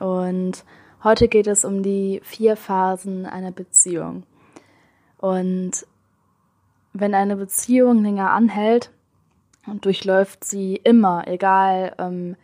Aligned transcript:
Und 0.00 0.64
heute 1.02 1.28
geht 1.28 1.46
es 1.46 1.64
um 1.64 1.82
die 1.82 2.20
vier 2.24 2.56
Phasen 2.56 3.26
einer 3.26 3.52
Beziehung. 3.52 4.24
Und 5.18 5.86
wenn 6.92 7.14
eine 7.14 7.36
Beziehung 7.36 8.02
länger 8.02 8.30
anhält, 8.30 8.90
durchläuft 9.80 10.44
sie 10.44 10.76
immer, 10.76 11.26
egal 11.26 11.94
ähm, 11.98 12.36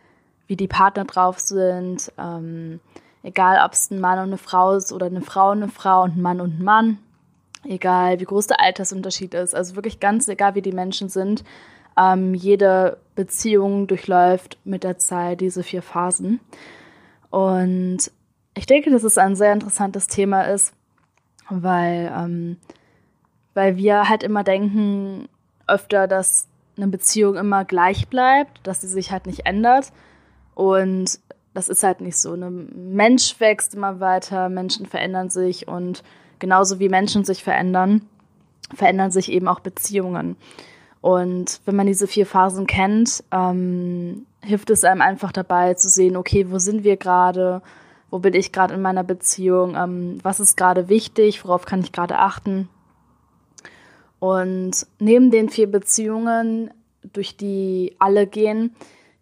wie 0.47 0.55
die 0.55 0.67
Partner 0.67 1.05
drauf 1.05 1.39
sind, 1.39 2.11
ähm, 2.17 2.79
egal 3.23 3.65
ob 3.65 3.73
es 3.73 3.89
ein 3.89 3.99
Mann 3.99 4.19
und 4.19 4.25
eine 4.25 4.37
Frau 4.37 4.73
ist 4.73 4.91
oder 4.91 5.05
eine 5.05 5.21
Frau 5.21 5.51
und 5.51 5.63
eine 5.63 5.71
Frau 5.71 6.03
und 6.03 6.17
ein 6.17 6.21
Mann 6.21 6.41
und 6.41 6.59
ein 6.59 6.63
Mann, 6.63 6.97
egal 7.63 8.19
wie 8.19 8.25
groß 8.25 8.47
der 8.47 8.59
Altersunterschied 8.59 9.33
ist, 9.33 9.55
also 9.55 9.75
wirklich 9.75 9.99
ganz 9.99 10.27
egal 10.27 10.55
wie 10.55 10.61
die 10.61 10.73
Menschen 10.73 11.09
sind, 11.09 11.43
ähm, 11.97 12.33
jede 12.33 12.97
Beziehung 13.15 13.87
durchläuft 13.87 14.57
mit 14.65 14.83
der 14.83 14.97
Zeit 14.97 15.41
diese 15.41 15.63
vier 15.63 15.81
Phasen. 15.81 16.39
Und 17.33 18.11
ich 18.53 18.67
denke, 18.67 18.91
dass 18.91 19.03
es 19.03 19.17
ein 19.17 19.35
sehr 19.35 19.53
interessantes 19.53 20.05
Thema 20.05 20.43
ist, 20.43 20.71
weil, 21.49 22.13
ähm, 22.15 22.57
weil 23.55 23.75
wir 23.75 24.07
halt 24.07 24.21
immer 24.21 24.43
denken, 24.43 25.27
öfter, 25.67 26.07
dass 26.07 26.47
eine 26.77 26.89
Beziehung 26.89 27.35
immer 27.35 27.65
gleich 27.65 28.07
bleibt, 28.07 28.59
dass 28.67 28.81
sie 28.81 28.87
sich 28.87 29.11
halt 29.11 29.25
nicht 29.25 29.47
ändert. 29.47 29.91
Und 30.53 31.19
das 31.55 31.69
ist 31.69 31.81
halt 31.81 32.01
nicht 32.01 32.19
so. 32.19 32.33
Ein 32.35 32.93
Mensch 32.93 33.39
wächst 33.39 33.73
immer 33.73 33.99
weiter, 33.99 34.47
Menschen 34.49 34.85
verändern 34.85 35.31
sich 35.31 35.67
und 35.67 36.03
genauso 36.37 36.77
wie 36.77 36.89
Menschen 36.89 37.25
sich 37.25 37.43
verändern, 37.43 38.07
verändern 38.75 39.09
sich 39.09 39.31
eben 39.31 39.47
auch 39.47 39.61
Beziehungen. 39.61 40.35
Und 41.03 41.59
wenn 41.65 41.75
man 41.75 41.85
diese 41.85 42.07
vier 42.07 42.25
Phasen 42.25 42.65
kennt, 42.65 43.25
ähm, 43.29 44.25
hilft 44.41 44.69
es 44.69 44.85
einem 44.85 45.01
einfach 45.01 45.33
dabei 45.33 45.73
zu 45.73 45.89
sehen, 45.89 46.15
okay, 46.15 46.49
wo 46.49 46.59
sind 46.59 46.85
wir 46.85 46.95
gerade, 46.95 47.61
wo 48.09 48.19
bin 48.19 48.33
ich 48.33 48.53
gerade 48.53 48.73
in 48.73 48.81
meiner 48.81 49.03
Beziehung, 49.03 49.75
ähm, 49.75 50.19
was 50.23 50.39
ist 50.39 50.55
gerade 50.55 50.87
wichtig, 50.87 51.43
worauf 51.43 51.65
kann 51.65 51.81
ich 51.81 51.91
gerade 51.91 52.19
achten. 52.19 52.69
Und 54.19 54.87
neben 54.97 55.29
den 55.29 55.49
vier 55.49 55.69
Beziehungen, 55.69 56.71
durch 57.11 57.35
die 57.35 57.97
alle 57.99 58.25
gehen, 58.25 58.73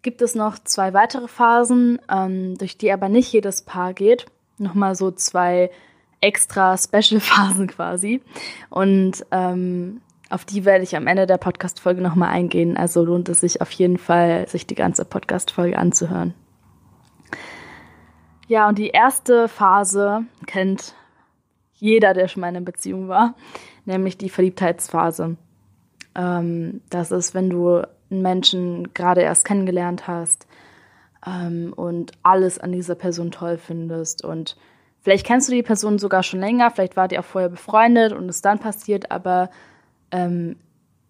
gibt 0.02 0.22
es 0.22 0.36
noch 0.36 0.60
zwei 0.60 0.94
weitere 0.94 1.26
Phasen, 1.26 1.98
ähm, 2.08 2.56
durch 2.58 2.78
die 2.78 2.92
aber 2.92 3.08
nicht 3.08 3.32
jedes 3.32 3.62
Paar 3.62 3.92
geht. 3.92 4.26
Nochmal 4.56 4.94
so 4.94 5.10
zwei 5.10 5.72
extra 6.20 6.78
Special-Phasen 6.78 7.66
quasi. 7.66 8.22
Und 8.70 9.26
ähm, 9.32 10.00
auf 10.32 10.44
die 10.44 10.64
werde 10.64 10.82
ich 10.82 10.96
am 10.96 11.06
Ende 11.06 11.26
der 11.26 11.36
Podcast-Folge 11.36 12.00
nochmal 12.00 12.30
eingehen. 12.30 12.76
Also 12.76 13.04
lohnt 13.04 13.28
es 13.28 13.40
sich 13.40 13.60
auf 13.60 13.70
jeden 13.72 13.98
Fall, 13.98 14.48
sich 14.48 14.66
die 14.66 14.74
ganze 14.74 15.04
Podcast-Folge 15.04 15.78
anzuhören. 15.78 16.32
Ja, 18.48 18.68
und 18.68 18.78
die 18.78 18.88
erste 18.88 19.48
Phase 19.48 20.24
kennt 20.46 20.94
jeder, 21.74 22.14
der 22.14 22.28
schon 22.28 22.40
mal 22.40 22.48
in 22.48 22.56
einer 22.56 22.64
Beziehung 22.64 23.08
war, 23.08 23.34
nämlich 23.84 24.16
die 24.16 24.30
Verliebtheitsphase. 24.30 25.36
Ähm, 26.14 26.80
das 26.88 27.10
ist, 27.10 27.34
wenn 27.34 27.50
du 27.50 27.82
einen 28.10 28.22
Menschen 28.22 28.94
gerade 28.94 29.20
erst 29.22 29.44
kennengelernt 29.44 30.06
hast 30.06 30.46
ähm, 31.26 31.72
und 31.74 32.12
alles 32.22 32.58
an 32.58 32.72
dieser 32.72 32.94
Person 32.94 33.32
toll 33.32 33.58
findest 33.58 34.24
und 34.24 34.56
vielleicht 35.00 35.26
kennst 35.26 35.48
du 35.48 35.52
die 35.52 35.62
Person 35.62 35.98
sogar 35.98 36.22
schon 36.22 36.40
länger, 36.40 36.70
vielleicht 36.70 36.96
war 36.96 37.08
die 37.08 37.18
auch 37.18 37.24
vorher 37.24 37.50
befreundet 37.50 38.12
und 38.12 38.28
es 38.28 38.42
dann 38.42 38.58
passiert, 38.58 39.10
aber 39.10 39.50
ähm, 40.12 40.56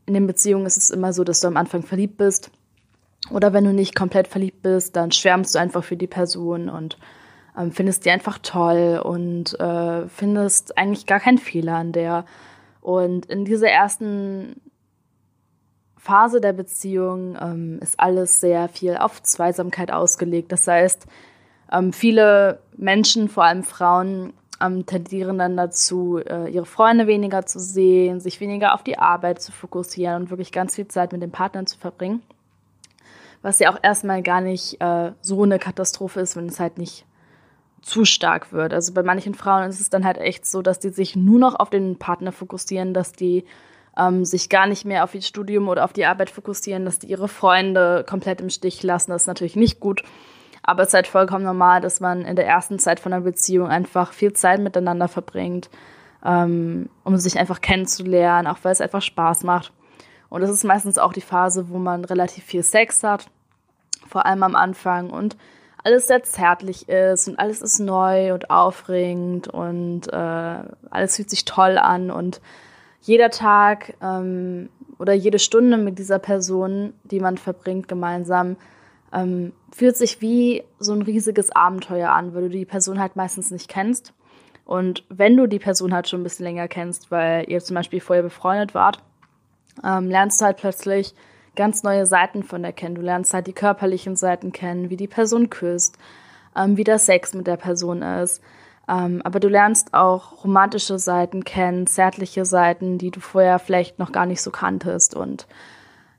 in 0.07 0.15
den 0.15 0.27
Beziehungen 0.27 0.67
ist 0.67 0.79
es 0.79 0.91
immer 0.91 1.13
so, 1.13 1.25
dass 1.25 1.41
du 1.41 1.47
am 1.47 1.57
Anfang 1.57 1.83
verliebt 1.83 2.17
bist. 2.17 2.51
Oder 3.31 3.53
wenn 3.53 3.65
du 3.65 3.73
nicht 3.73 3.95
komplett 3.95 4.27
verliebt 4.27 4.63
bist, 4.63 4.97
dann 4.97 5.13
schwärmst 5.13 5.55
du 5.55 5.59
einfach 5.59 5.85
für 5.85 5.97
die 5.97 6.09
Person 6.09 6.69
und 6.69 6.99
ähm, 7.57 7.71
findest 7.71 8.05
die 8.05 8.11
einfach 8.11 8.39
toll 8.39 9.01
und 9.05 9.59
äh, 9.61 10.09
findest 10.09 10.77
eigentlich 10.77 11.07
gar 11.07 11.21
keinen 11.21 11.39
Fehler 11.39 11.77
an 11.77 11.93
der. 11.93 12.25
Und 12.81 13.27
in 13.27 13.45
dieser 13.45 13.69
ersten 13.69 14.61
Phase 15.97 16.41
der 16.41 16.53
Beziehung 16.53 17.37
ähm, 17.41 17.79
ist 17.81 18.01
alles 18.01 18.41
sehr 18.41 18.69
viel 18.69 18.97
auf 18.97 19.23
Zweisamkeit 19.23 19.93
ausgelegt. 19.93 20.51
Das 20.51 20.67
heißt, 20.67 21.07
ähm, 21.71 21.93
viele 21.93 22.59
Menschen, 22.77 23.29
vor 23.29 23.45
allem 23.45 23.63
Frauen, 23.63 24.33
ähm, 24.63 24.87
tendieren 24.87 25.39
dann 25.39 25.57
dazu, 25.57 26.19
äh, 26.19 26.51
ihre 26.51 26.67
Freunde 26.67 27.07
weniger 27.07 27.45
zu 27.47 27.59
sehen, 27.59 28.21
sich 28.21 28.41
weniger 28.41 28.75
auf 28.75 28.83
die 28.83 28.99
Arbeit 28.99 29.41
zu 29.41 29.53
fokussieren 29.53 30.23
und 30.23 30.31
wirklich 30.31 30.53
ganz 30.53 30.77
viel 30.77 30.89
Zeit 30.89 31.13
mit 31.13 31.23
den 31.23 31.33
Partnern 31.33 31.67
zu 31.67 31.79
verbringen. 31.79 32.23
Was 33.43 33.59
ja 33.59 33.73
auch 33.73 33.79
erstmal 33.83 34.23
gar 34.23 34.41
nicht 34.41 34.81
äh, 34.81 35.13
so 35.21 35.43
eine 35.43 35.59
Katastrophe 35.59 36.21
ist, 36.21 36.37
wenn 36.37 36.47
es 36.47 36.61
halt 36.61 36.79
nicht 36.79 37.05
zu 37.83 38.05
stark 38.05 38.53
wird. 38.53 38.73
Also 38.73 38.93
bei 38.95 39.03
manchen 39.03 39.35
Frauen 39.35 39.69
ist 39.69 39.81
es 39.81 39.91
dann 39.91 40.05
halt 40.05 40.19
echt 40.19 40.47
so, 40.47 40.63
dass 40.63 40.79
die 40.79 40.91
sich 40.91 41.17
nur 41.17 41.41
noch 41.41 41.57
auf 41.57 41.69
den 41.69 41.99
Partner 41.99 42.31
fokussieren, 42.31 42.95
dass 42.95 43.13
die 43.13 43.45
ähm, 43.99 44.25
sich 44.25 44.49
gar 44.49 44.67
nicht 44.67 44.85
mehr 44.85 45.05
auf 45.05 45.15
ihr 45.15 45.23
Studium 45.23 45.69
oder 45.69 45.85
auf 45.85 45.93
die 45.93 46.07
Arbeit 46.07 46.31
fokussieren, 46.31 46.85
dass 46.85 47.01
die 47.01 47.09
ihre 47.09 47.29
Freunde 47.29 48.05
komplett 48.09 48.41
im 48.41 48.51
Stich 48.51 48.83
lassen. 48.83 49.11
Das 49.11 49.23
ist 49.23 49.27
natürlich 49.27 49.57
nicht 49.57 49.81
gut. 49.81 50.03
Aber 50.63 50.83
es 50.83 50.89
ist 50.89 50.95
halt 50.95 51.09
vollkommen 51.09 51.45
normal, 51.45 51.81
dass 51.81 52.01
man 52.01 52.25
in 52.25 52.37
der 52.37 52.47
ersten 52.47 52.79
Zeit 52.79 53.01
von 53.01 53.13
einer 53.13 53.25
Beziehung 53.25 53.69
einfach 53.69 54.13
viel 54.13 54.33
Zeit 54.33 54.61
miteinander 54.61 55.09
verbringt, 55.09 55.71
ähm, 56.25 56.89
um 57.05 57.17
sich 57.17 57.39
einfach 57.39 57.61
kennenzulernen, 57.61 58.47
auch 58.47 58.59
weil 58.63 58.73
es 58.73 58.81
einfach 58.81 59.03
Spaß 59.03 59.43
macht. 59.43 59.73
Und 60.29 60.41
das 60.41 60.51
ist 60.51 60.65
meistens 60.65 60.99
auch 60.99 61.13
die 61.13 61.21
Phase, 61.21 61.69
wo 61.69 61.79
man 61.79 62.05
relativ 62.05 62.45
viel 62.45 62.63
Sex 62.63 63.03
hat, 63.03 63.27
vor 64.07 64.25
allem 64.25 64.43
am 64.43 64.55
Anfang 64.55 65.11
und 65.11 65.37
alles 65.85 66.07
sehr 66.07 66.23
zärtlich 66.23 66.89
ist 66.89 67.29
und 67.29 67.39
alles 67.39 67.61
ist 67.61 67.81
neu 67.81 68.33
und 68.33 68.51
aufregend 68.51 69.49
und 69.49 70.13
äh, 70.13 70.17
alles 70.91 71.17
fühlt 71.17 71.29
sich 71.29 71.45
toll 71.45 71.77
an 71.77 72.11
und 72.11 72.41
jeder 73.01 73.31
Tag 73.31 73.95
ähm, 74.01 74.69
oder 74.99 75.13
jede 75.13 75.41
Stunde 75.41 75.77
mit 75.77 75.99
dieser 75.99 76.21
Person, 76.21 76.93
die 77.03 77.19
man 77.19 77.37
verbringt 77.37 77.89
gemeinsam, 77.89 78.57
ähm, 79.13 79.53
fühlt 79.73 79.97
sich 79.97 80.21
wie 80.21 80.65
so 80.79 80.93
ein 80.93 81.03
riesiges 81.03 81.51
Abenteuer 81.51 82.11
an, 82.11 82.35
weil 82.35 82.43
du 82.43 82.49
die 82.51 82.65
Person 82.65 83.01
halt 83.01 83.17
meistens 83.17 83.51
nicht 83.51 83.69
kennst. 83.69 84.13
Und 84.65 85.05
wenn 85.09 85.37
du 85.37 85.47
die 85.47 85.59
Person 85.59 85.93
halt 85.93 86.09
schon 86.09 86.21
ein 86.21 86.25
bisschen 86.25 86.45
länger 86.45 86.69
kennst, 86.69 87.11
weil 87.11 87.49
ihr 87.51 87.61
zum 87.61 87.75
Beispiel 87.75 88.01
vorher 88.01 88.23
befreundet 88.23 88.75
wart, 88.75 89.03
ähm, 89.85 90.09
lernst 90.09 90.41
du 90.41 90.45
halt 90.45 90.59
plötzlich 90.59 91.15
ganz 91.57 91.83
neue 91.83 92.07
Seiten 92.07 92.43
von 92.43 92.63
der 92.63 92.73
kennen. 92.73 92.95
Du 92.95 93.03
lernst 93.03 93.35
halt 93.35 93.47
die 93.47 93.53
körperlichen 93.53 94.17
Seiten 94.17 94.53
kennen, 94.53 94.91
wie 94.91 94.97
die 94.97 95.09
Person 95.09 95.51
küsst, 95.51 95.99
ähm, 96.57 96.77
wie 96.77 96.85
der 96.85 96.99
Sex 96.99 97.35
mit 97.35 97.47
der 97.47 97.57
Person 97.57 98.03
ist. 98.03 98.41
Ähm, 98.89 99.21
aber 99.25 99.41
du 99.41 99.49
lernst 99.49 99.95
auch 99.95 100.45
romantische 100.45 100.99
Seiten 100.99 101.45
kennen, 101.45 101.87
zärtliche 101.87 102.45
Seiten, 102.45 102.99
die 102.99 103.11
du 103.11 103.21
vorher 103.21 103.59
vielleicht 103.59 103.99
noch 103.99 104.13
gar 104.13 104.27
nicht 104.27 104.43
so 104.43 104.51
kanntest. 104.51 105.15
Und 105.15 105.47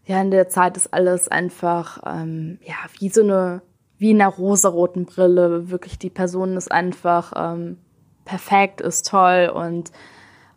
ja, 0.06 0.22
in 0.22 0.32
der 0.32 0.50
Zeit 0.50 0.78
ist 0.78 0.94
alles 0.94 1.28
einfach, 1.28 2.00
ähm, 2.06 2.60
ja, 2.64 2.76
wie 3.00 3.10
so 3.10 3.22
eine, 3.22 3.62
wie 3.98 4.12
in 4.12 4.22
einer 4.22 4.32
rosaroten 4.32 5.06
Brille. 5.06 5.70
Wirklich, 5.70 5.98
die 5.98 6.10
Person 6.10 6.58
ist 6.58 6.72
einfach 6.72 7.32
ähm, 7.36 7.78
perfekt, 8.26 8.82
ist 8.82 9.08
toll 9.08 9.52
und 9.54 9.92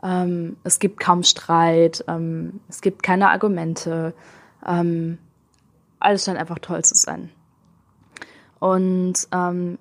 ähm, 0.03 0.56
es 0.65 0.79
gibt 0.79 1.00
kaum 1.00 1.23
Streit, 1.23 2.05
ähm, 2.09 2.61
es 2.69 2.81
gibt 2.81 3.03
keine 3.03 3.31
Argumente. 3.31 4.15
Ähm, 4.67 5.19
alles 6.00 6.25
scheint 6.25 6.38
einfach 6.38 6.59
toll 6.59 6.85
zu 6.85 6.94
sein. 6.94 7.31
Und 8.59 9.29
ähm, 9.32 9.79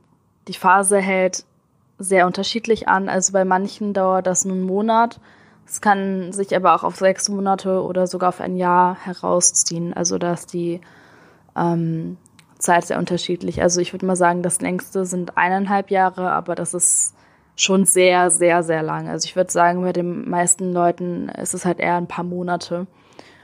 die 0.47 0.53
Phase 0.53 0.99
hält 0.99 1.45
sehr 1.97 2.27
unterschiedlich 2.27 2.87
an. 2.87 3.09
Also 3.09 3.33
bei 3.33 3.45
manchen 3.45 3.93
dauert 3.93 4.27
das 4.27 4.45
nur 4.45 4.55
einen 4.55 4.65
Monat, 4.65 5.19
es 5.65 5.81
kann 5.81 6.31
sich 6.31 6.55
aber 6.55 6.75
auch 6.75 6.83
auf 6.83 6.95
sechs 6.95 7.27
Monate 7.29 7.81
oder 7.81 8.07
sogar 8.07 8.29
auf 8.29 8.41
ein 8.41 8.55
Jahr 8.55 8.97
herausziehen. 9.03 9.93
Also 9.93 10.17
da 10.17 10.33
ist 10.33 10.53
die 10.53 10.79
ähm, 11.55 12.17
Zeit 12.59 12.85
sehr 12.85 12.99
unterschiedlich. 12.99 13.61
Also 13.61 13.81
ich 13.81 13.91
würde 13.91 14.05
mal 14.05 14.15
sagen, 14.15 14.43
das 14.43 14.61
längste 14.61 15.05
sind 15.05 15.37
eineinhalb 15.37 15.89
Jahre, 15.89 16.31
aber 16.31 16.55
das 16.55 16.73
ist 16.73 17.15
schon 17.55 17.85
sehr, 17.85 18.29
sehr, 18.29 18.63
sehr 18.63 18.83
lang. 18.83 19.07
Also 19.07 19.25
ich 19.25 19.35
würde 19.35 19.51
sagen, 19.51 19.81
bei 19.81 19.93
den 19.93 20.29
meisten 20.29 20.71
Leuten 20.71 21.29
ist 21.29 21.53
es 21.53 21.65
halt 21.65 21.79
eher 21.79 21.95
ein 21.95 22.07
paar 22.07 22.25
Monate 22.25 22.85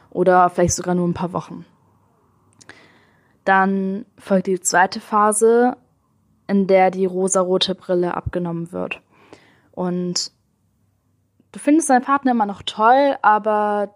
oder 0.09 0.49
vielleicht 0.49 0.75
sogar 0.75 0.95
nur 0.95 1.07
ein 1.07 1.13
paar 1.13 1.33
Wochen. 1.33 1.65
Dann 3.45 4.05
folgt 4.17 4.47
die 4.47 4.59
zweite 4.59 4.99
Phase, 4.99 5.75
in 6.47 6.67
der 6.67 6.91
die 6.91 7.05
rosarote 7.05 7.73
Brille 7.73 8.15
abgenommen 8.15 8.71
wird. 8.71 9.01
Und 9.71 10.31
du 11.51 11.59
findest 11.59 11.89
deinen 11.89 12.03
Partner 12.03 12.31
immer 12.31 12.45
noch 12.45 12.61
toll, 12.63 13.17
aber 13.21 13.95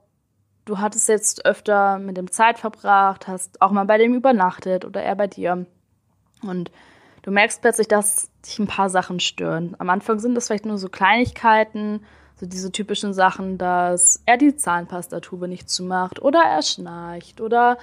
du 0.65 0.79
hattest 0.79 1.07
jetzt 1.07 1.45
öfter 1.45 1.99
mit 1.99 2.17
dem 2.17 2.31
Zeit 2.31 2.59
verbracht, 2.59 3.27
hast 3.27 3.61
auch 3.61 3.71
mal 3.71 3.85
bei 3.85 3.97
dem 3.97 4.13
übernachtet 4.13 4.85
oder 4.85 5.01
er 5.01 5.15
bei 5.15 5.27
dir. 5.27 5.65
Und 6.41 6.71
du 7.21 7.31
merkst 7.31 7.61
plötzlich, 7.61 7.87
dass 7.87 8.29
dich 8.45 8.59
ein 8.59 8.67
paar 8.67 8.89
Sachen 8.89 9.19
stören. 9.19 9.75
Am 9.79 9.89
Anfang 9.89 10.19
sind 10.19 10.35
das 10.35 10.47
vielleicht 10.47 10.65
nur 10.65 10.77
so 10.77 10.89
Kleinigkeiten, 10.89 12.03
so 12.35 12.45
diese 12.45 12.71
typischen 12.71 13.13
Sachen, 13.13 13.57
dass 13.57 14.21
er 14.25 14.37
die 14.37 14.55
Zahnpastatube 14.55 15.47
nicht 15.47 15.69
zumacht 15.69 16.21
oder 16.21 16.41
er 16.41 16.61
schnarcht 16.61 17.39
oder 17.39 17.77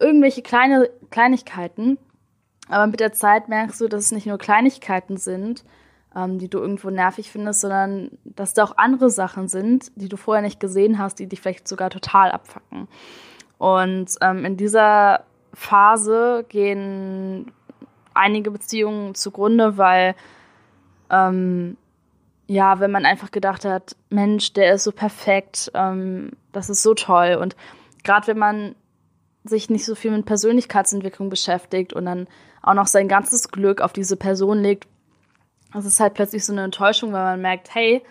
irgendwelche 0.00 0.42
kleine 0.42 0.90
Kleinigkeiten. 1.10 1.98
Aber 2.68 2.86
mit 2.86 3.00
der 3.00 3.12
Zeit 3.12 3.48
merkst 3.48 3.80
du, 3.80 3.88
dass 3.88 4.04
es 4.04 4.12
nicht 4.12 4.26
nur 4.26 4.38
Kleinigkeiten 4.38 5.16
sind, 5.16 5.64
ähm, 6.14 6.38
die 6.38 6.48
du 6.48 6.58
irgendwo 6.58 6.90
nervig 6.90 7.30
findest, 7.30 7.60
sondern 7.60 8.10
dass 8.24 8.54
da 8.54 8.64
auch 8.64 8.76
andere 8.76 9.10
Sachen 9.10 9.48
sind, 9.48 9.92
die 9.96 10.08
du 10.08 10.16
vorher 10.16 10.42
nicht 10.42 10.60
gesehen 10.60 10.98
hast, 10.98 11.18
die 11.18 11.26
dich 11.26 11.40
vielleicht 11.40 11.68
sogar 11.68 11.90
total 11.90 12.32
abfacken. 12.32 12.88
Und 13.58 14.16
ähm, 14.20 14.44
in 14.44 14.56
dieser 14.56 15.24
Phase 15.52 16.44
gehen 16.48 17.52
einige 18.14 18.50
Beziehungen 18.50 19.14
zugrunde, 19.14 19.76
weil 19.76 20.14
ähm, 21.10 21.76
ja, 22.46 22.80
wenn 22.80 22.90
man 22.90 23.06
einfach 23.06 23.30
gedacht 23.30 23.64
hat, 23.64 23.94
Mensch, 24.08 24.52
der 24.54 24.74
ist 24.74 24.84
so 24.84 24.92
perfekt, 24.92 25.70
ähm, 25.74 26.32
das 26.52 26.68
ist 26.68 26.82
so 26.82 26.94
toll. 26.94 27.38
Und 27.40 27.54
gerade 28.02 28.26
wenn 28.26 28.38
man 28.38 28.74
sich 29.44 29.70
nicht 29.70 29.84
so 29.84 29.94
viel 29.94 30.10
mit 30.10 30.26
Persönlichkeitsentwicklung 30.26 31.30
beschäftigt 31.30 31.92
und 31.92 32.06
dann 32.06 32.26
auch 32.62 32.74
noch 32.74 32.88
sein 32.88 33.08
ganzes 33.08 33.50
Glück 33.50 33.80
auf 33.80 33.92
diese 33.92 34.16
Person 34.16 34.58
legt, 34.58 34.88
das 35.72 35.84
ist 35.84 36.00
halt 36.00 36.14
plötzlich 36.14 36.44
so 36.44 36.52
eine 36.52 36.64
Enttäuschung, 36.64 37.12
weil 37.12 37.24
man 37.24 37.40
merkt, 37.40 37.74
hey, 37.74 38.02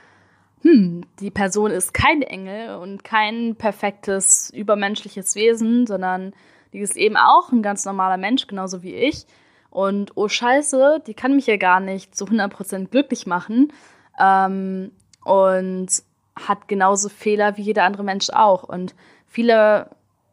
hm, 0.61 1.06
die 1.19 1.31
Person 1.31 1.71
ist 1.71 1.94
kein 1.94 2.21
Engel 2.21 2.75
und 2.75 3.03
kein 3.03 3.56
perfektes, 3.56 4.50
übermenschliches 4.50 5.35
Wesen, 5.35 5.88
sondern 5.88 6.33
die 6.73 6.79
ist 6.79 6.97
eben 6.97 7.17
auch 7.17 7.51
ein 7.51 7.61
ganz 7.61 7.85
normaler 7.85 8.17
Mensch, 8.17 8.47
genauso 8.47 8.83
wie 8.83 8.94
ich. 8.94 9.25
Und 9.69 10.11
oh 10.15 10.27
Scheiße, 10.27 11.01
die 11.06 11.13
kann 11.13 11.35
mich 11.35 11.47
ja 11.47 11.57
gar 11.57 11.79
nicht 11.79 12.15
zu 12.15 12.25
100% 12.25 12.88
glücklich 12.88 13.25
machen. 13.27 13.71
Ähm, 14.19 14.91
und 15.23 15.88
hat 16.35 16.67
genauso 16.67 17.09
Fehler 17.09 17.57
wie 17.57 17.62
jeder 17.62 17.83
andere 17.83 18.03
Mensch 18.03 18.29
auch. 18.29 18.63
Und 18.63 18.95
viele 19.27 19.89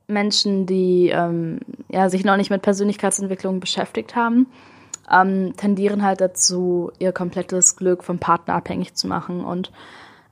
Menschen, 0.07 0.67
die 0.67 1.11
ähm, 1.13 1.61
ja, 1.89 2.09
sich 2.09 2.25
noch 2.25 2.37
nicht 2.37 2.51
mit 2.51 2.63
Persönlichkeitsentwicklung 2.63 3.61
beschäftigt 3.61 4.15
haben, 4.15 4.47
ähm, 5.11 5.55
tendieren 5.57 6.03
halt 6.03 6.21
dazu, 6.21 6.91
ihr 6.99 7.13
komplettes 7.13 7.77
Glück 7.77 8.05
vom 8.05 8.19
Partner 8.19 8.55
abhängig 8.55 8.95
zu 8.95 9.07
machen 9.07 9.45
und 9.45 9.73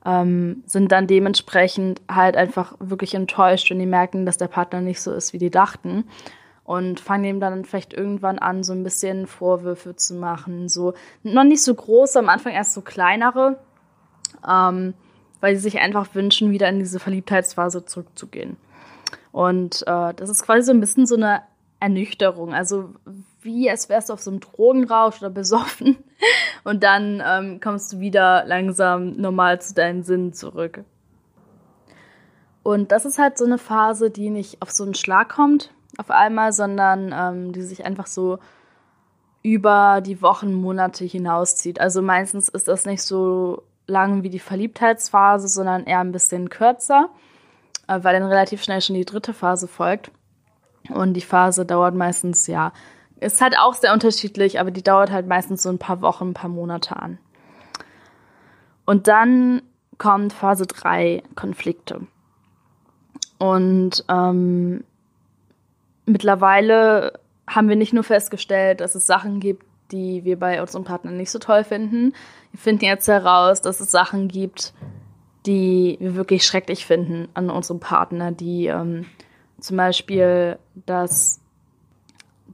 ähm, 0.05 0.63
sind 0.65 0.91
dann 0.91 1.07
dementsprechend 1.07 2.01
halt 2.09 2.37
einfach 2.37 2.75
wirklich 2.79 3.15
enttäuscht, 3.15 3.69
wenn 3.71 3.79
die 3.79 3.85
merken, 3.85 4.25
dass 4.25 4.37
der 4.37 4.47
Partner 4.47 4.81
nicht 4.81 5.01
so 5.01 5.11
ist, 5.11 5.33
wie 5.33 5.39
die 5.39 5.49
dachten. 5.49 6.05
Und 6.63 6.99
fangen 6.99 7.25
ihm 7.25 7.39
dann 7.39 7.63
vielleicht 7.63 7.93
irgendwann 7.93 8.39
an, 8.39 8.63
so 8.63 8.73
ein 8.73 8.83
bisschen 8.83 9.27
Vorwürfe 9.27 9.95
zu 9.95 10.15
machen. 10.15 10.67
So 10.67 10.95
noch 11.21 11.43
nicht 11.43 11.61
so 11.61 11.73
große, 11.73 12.17
am 12.17 12.27
Anfang 12.27 12.53
erst 12.53 12.73
so 12.73 12.81
kleinere, 12.81 13.59
ähm, 14.47 14.95
weil 15.41 15.55
sie 15.55 15.61
sich 15.61 15.79
einfach 15.79 16.15
wünschen, 16.15 16.49
wieder 16.49 16.67
in 16.69 16.79
diese 16.79 16.99
Verliebtheitsphase 16.99 17.85
zurückzugehen. 17.85 18.57
Und 19.31 19.83
äh, 19.85 20.13
das 20.15 20.29
ist 20.29 20.43
quasi 20.43 20.63
so 20.63 20.71
ein 20.71 20.79
bisschen 20.79 21.05
so 21.05 21.15
eine 21.15 21.43
Ernüchterung. 21.79 22.53
Also 22.53 22.89
wie 23.45 23.69
als 23.69 23.87
wärst 23.87 24.09
du 24.09 24.13
auf 24.13 24.21
so 24.21 24.31
einem 24.31 24.41
Drogenrausch 24.41 25.19
oder 25.19 25.29
besoffen. 25.29 25.97
Und 26.63 26.83
dann 26.83 27.23
ähm, 27.25 27.59
kommst 27.61 27.93
du 27.93 27.99
wieder 27.99 28.43
langsam 28.45 29.15
normal 29.15 29.61
zu 29.61 29.73
deinen 29.73 30.03
Sinnen 30.03 30.33
zurück. 30.33 30.83
Und 32.63 32.91
das 32.91 33.05
ist 33.05 33.19
halt 33.19 33.37
so 33.37 33.45
eine 33.45 33.59
Phase, 33.59 34.09
die 34.09 34.29
nicht 34.29 34.61
auf 34.61 34.71
so 34.71 34.83
einen 34.83 34.95
Schlag 34.95 35.29
kommt 35.29 35.71
auf 35.97 36.11
einmal, 36.11 36.51
sondern 36.51 37.13
ähm, 37.15 37.53
die 37.53 37.61
sich 37.61 37.85
einfach 37.85 38.07
so 38.07 38.39
über 39.43 40.01
die 40.01 40.21
Wochen, 40.21 40.53
Monate 40.53 41.05
hinauszieht. 41.05 41.79
Also 41.79 42.01
meistens 42.01 42.49
ist 42.49 42.67
das 42.67 42.85
nicht 42.85 43.03
so 43.03 43.63
lang 43.87 44.23
wie 44.23 44.29
die 44.29 44.39
Verliebtheitsphase, 44.39 45.47
sondern 45.47 45.85
eher 45.85 45.99
ein 45.99 46.11
bisschen 46.11 46.49
kürzer. 46.49 47.09
Äh, 47.87 47.99
weil 48.03 48.19
dann 48.19 48.27
relativ 48.27 48.63
schnell 48.63 48.81
schon 48.81 48.95
die 48.95 49.05
dritte 49.05 49.33
Phase 49.33 49.67
folgt. 49.67 50.11
Und 50.89 51.13
die 51.13 51.21
Phase 51.21 51.65
dauert 51.65 51.95
meistens, 51.95 52.47
ja, 52.47 52.71
ist 53.19 53.41
halt 53.41 53.57
auch 53.57 53.73
sehr 53.73 53.93
unterschiedlich, 53.93 54.59
aber 54.59 54.71
die 54.71 54.83
dauert 54.83 55.11
halt 55.11 55.27
meistens 55.27 55.63
so 55.63 55.69
ein 55.69 55.79
paar 55.79 56.01
Wochen, 56.01 56.29
ein 56.29 56.33
paar 56.33 56.49
Monate 56.49 56.95
an. 56.97 57.17
Und 58.85 59.07
dann 59.07 59.61
kommt 59.97 60.33
Phase 60.33 60.65
3, 60.67 61.23
Konflikte. 61.35 62.01
Und 63.37 64.03
ähm, 64.09 64.83
mittlerweile 66.05 67.19
haben 67.47 67.69
wir 67.69 67.75
nicht 67.75 67.93
nur 67.93 68.03
festgestellt, 68.03 68.81
dass 68.81 68.95
es 68.95 69.05
Sachen 69.05 69.39
gibt, 69.39 69.65
die 69.91 70.23
wir 70.23 70.39
bei 70.39 70.61
unserem 70.61 70.83
Partner 70.83 71.11
nicht 71.11 71.31
so 71.31 71.39
toll 71.39 71.63
finden. 71.63 72.13
Wir 72.51 72.59
finden 72.59 72.85
jetzt 72.85 73.07
heraus, 73.07 73.61
dass 73.61 73.79
es 73.79 73.91
Sachen 73.91 74.27
gibt, 74.27 74.73
die 75.45 75.97
wir 75.99 76.15
wirklich 76.15 76.45
schrecklich 76.45 76.85
finden 76.85 77.27
an 77.33 77.49
unserem 77.49 77.79
Partner, 77.79 78.31
die 78.31 78.65
ähm, 78.67 79.05
zum 79.59 79.77
Beispiel, 79.77 80.57
dass, 80.85 81.39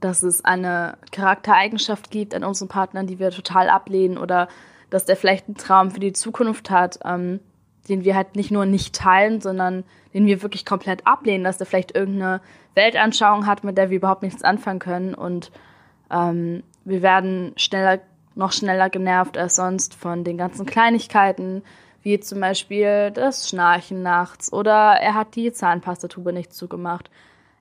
dass 0.04 0.22
es 0.22 0.44
eine 0.44 0.98
Charaktereigenschaft 1.10 2.10
gibt 2.10 2.34
an 2.34 2.44
unserem 2.44 2.68
Partner, 2.68 3.04
die 3.04 3.18
wir 3.18 3.30
total 3.30 3.68
ablehnen 3.68 4.18
oder 4.18 4.48
dass 4.90 5.04
der 5.04 5.16
vielleicht 5.16 5.46
einen 5.46 5.56
Traum 5.56 5.90
für 5.90 6.00
die 6.00 6.12
Zukunft 6.12 6.70
hat, 6.70 6.98
ähm, 7.04 7.40
den 7.88 8.04
wir 8.04 8.14
halt 8.14 8.36
nicht 8.36 8.50
nur 8.50 8.66
nicht 8.66 8.94
teilen, 8.94 9.40
sondern 9.40 9.84
den 10.12 10.26
wir 10.26 10.42
wirklich 10.42 10.66
komplett 10.66 11.06
ablehnen, 11.06 11.44
dass 11.44 11.58
der 11.58 11.66
vielleicht 11.66 11.94
irgendeine 11.94 12.40
Weltanschauung 12.74 13.46
hat, 13.46 13.64
mit 13.64 13.78
der 13.78 13.90
wir 13.90 13.96
überhaupt 13.96 14.22
nichts 14.22 14.42
anfangen 14.42 14.78
können 14.78 15.14
und 15.14 15.50
ähm, 16.10 16.62
wir 16.84 17.02
werden 17.02 17.52
schneller, 17.56 18.00
noch 18.34 18.52
schneller 18.52 18.90
genervt 18.90 19.38
als 19.38 19.56
sonst 19.56 19.94
von 19.94 20.24
den 20.24 20.36
ganzen 20.36 20.66
Kleinigkeiten, 20.66 21.62
wie 22.02 22.18
zum 22.20 22.40
Beispiel 22.40 23.10
das 23.12 23.48
Schnarchen 23.48 24.02
nachts 24.02 24.52
oder 24.52 24.96
er 25.00 25.14
hat 25.14 25.36
die 25.36 25.52
Zahnpastatube 25.52 26.32
nicht 26.32 26.52
zugemacht. 26.52 27.10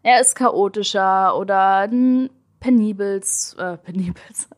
Er 0.03 0.19
ist 0.19 0.35
chaotischer 0.35 1.37
oder 1.37 1.87
ein 1.87 2.29
penibels, 2.59 3.55
äh, 3.59 3.77
penibels, 3.77 4.49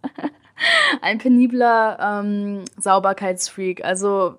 ein 1.01 1.17
penibler 1.17 1.97
ähm, 1.99 2.65
Sauberkeitsfreak. 2.77 3.83
Also 3.83 4.35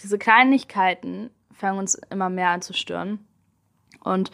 diese 0.00 0.18
Kleinigkeiten 0.18 1.30
fangen 1.52 1.78
uns 1.78 1.94
immer 2.10 2.30
mehr 2.30 2.48
an 2.50 2.62
zu 2.62 2.72
stören. 2.72 3.24
Und 4.02 4.30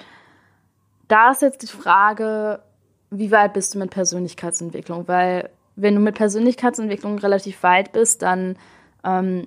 da 1.08 1.30
ist 1.30 1.42
jetzt 1.42 1.62
die 1.62 1.66
Frage, 1.66 2.62
wie 3.10 3.30
weit 3.30 3.52
bist 3.52 3.74
du 3.74 3.78
mit 3.78 3.90
Persönlichkeitsentwicklung? 3.90 5.08
Weil 5.08 5.50
wenn 5.76 5.94
du 5.94 6.00
mit 6.00 6.14
Persönlichkeitsentwicklung 6.14 7.18
relativ 7.18 7.62
weit 7.62 7.92
bist, 7.92 8.22
dann 8.22 8.56
ähm, 9.04 9.46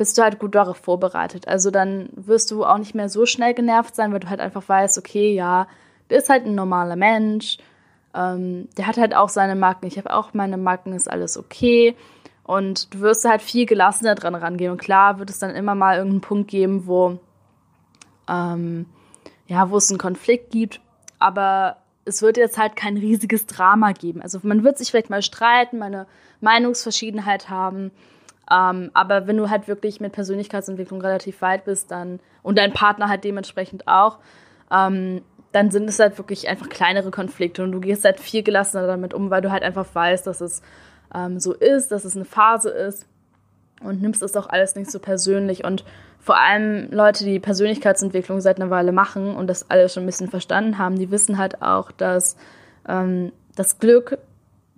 bist 0.00 0.16
du 0.16 0.22
halt 0.22 0.38
gut 0.38 0.54
darauf 0.54 0.78
vorbereitet. 0.78 1.46
Also 1.46 1.70
dann 1.70 2.08
wirst 2.14 2.50
du 2.50 2.64
auch 2.64 2.78
nicht 2.78 2.94
mehr 2.94 3.10
so 3.10 3.26
schnell 3.26 3.52
genervt 3.52 3.94
sein, 3.94 4.14
weil 4.14 4.20
du 4.20 4.30
halt 4.30 4.40
einfach 4.40 4.66
weißt, 4.66 4.96
okay, 4.96 5.34
ja, 5.34 5.66
der 6.08 6.16
ist 6.16 6.30
halt 6.30 6.46
ein 6.46 6.54
normaler 6.54 6.96
Mensch, 6.96 7.58
ähm, 8.14 8.70
der 8.78 8.86
hat 8.86 8.96
halt 8.96 9.14
auch 9.14 9.28
seine 9.28 9.56
Marken, 9.56 9.86
ich 9.86 9.98
habe 9.98 10.10
auch 10.14 10.32
meine 10.32 10.56
Marken, 10.56 10.94
ist 10.94 11.10
alles 11.10 11.36
okay. 11.36 11.94
Und 12.44 12.94
du 12.94 13.00
wirst 13.00 13.28
halt 13.28 13.42
viel 13.42 13.66
gelassener 13.66 14.14
dran 14.14 14.34
rangehen. 14.34 14.72
Und 14.72 14.80
klar 14.80 15.18
wird 15.18 15.28
es 15.28 15.38
dann 15.38 15.54
immer 15.54 15.74
mal 15.74 15.98
irgendeinen 15.98 16.22
Punkt 16.22 16.50
geben, 16.50 16.86
wo, 16.86 17.18
ähm, 18.26 18.86
ja, 19.48 19.68
wo 19.68 19.76
es 19.76 19.90
einen 19.90 19.98
Konflikt 19.98 20.50
gibt, 20.50 20.80
aber 21.18 21.76
es 22.06 22.22
wird 22.22 22.38
jetzt 22.38 22.56
halt 22.56 22.74
kein 22.74 22.96
riesiges 22.96 23.44
Drama 23.44 23.92
geben. 23.92 24.22
Also 24.22 24.40
man 24.44 24.64
wird 24.64 24.78
sich 24.78 24.90
vielleicht 24.90 25.10
mal 25.10 25.20
streiten, 25.20 25.76
mal 25.76 25.84
eine 25.84 26.06
Meinungsverschiedenheit 26.40 27.50
haben, 27.50 27.90
ähm, 28.52 28.90
aber 28.94 29.26
wenn 29.26 29.36
du 29.36 29.50
halt 29.50 29.68
wirklich 29.68 30.00
mit 30.00 30.12
Persönlichkeitsentwicklung 30.12 31.00
relativ 31.00 31.40
weit 31.42 31.64
bist, 31.64 31.90
dann 31.90 32.20
und 32.42 32.58
dein 32.58 32.72
Partner 32.72 33.08
halt 33.08 33.24
dementsprechend 33.24 33.86
auch, 33.86 34.18
ähm, 34.72 35.22
dann 35.52 35.70
sind 35.70 35.88
es 35.88 35.98
halt 35.98 36.16
wirklich 36.18 36.48
einfach 36.48 36.68
kleinere 36.68 37.10
Konflikte 37.10 37.62
und 37.62 37.72
du 37.72 37.80
gehst 37.80 38.04
halt 38.04 38.20
viel 38.20 38.42
gelassener 38.42 38.86
damit 38.86 39.14
um, 39.14 39.30
weil 39.30 39.42
du 39.42 39.50
halt 39.50 39.62
einfach 39.62 39.86
weißt, 39.92 40.26
dass 40.26 40.40
es 40.40 40.62
ähm, 41.14 41.40
so 41.40 41.52
ist, 41.52 41.90
dass 41.92 42.04
es 42.04 42.14
eine 42.14 42.24
Phase 42.24 42.70
ist 42.70 43.06
und 43.82 44.00
nimmst 44.00 44.22
es 44.22 44.36
auch 44.36 44.48
alles 44.48 44.76
nicht 44.76 44.90
so 44.90 44.98
persönlich. 44.98 45.64
Und 45.64 45.84
vor 46.18 46.38
allem 46.38 46.90
Leute, 46.90 47.24
die 47.24 47.40
Persönlichkeitsentwicklung 47.40 48.40
seit 48.40 48.60
einer 48.60 48.70
Weile 48.70 48.92
machen 48.92 49.34
und 49.34 49.46
das 49.46 49.70
alles 49.70 49.94
schon 49.94 50.04
ein 50.04 50.06
bisschen 50.06 50.28
verstanden 50.28 50.78
haben, 50.78 50.98
die 50.98 51.10
wissen 51.10 51.38
halt 51.38 51.62
auch, 51.62 51.90
dass 51.90 52.36
ähm, 52.88 53.32
das 53.56 53.78
Glück 53.78 54.18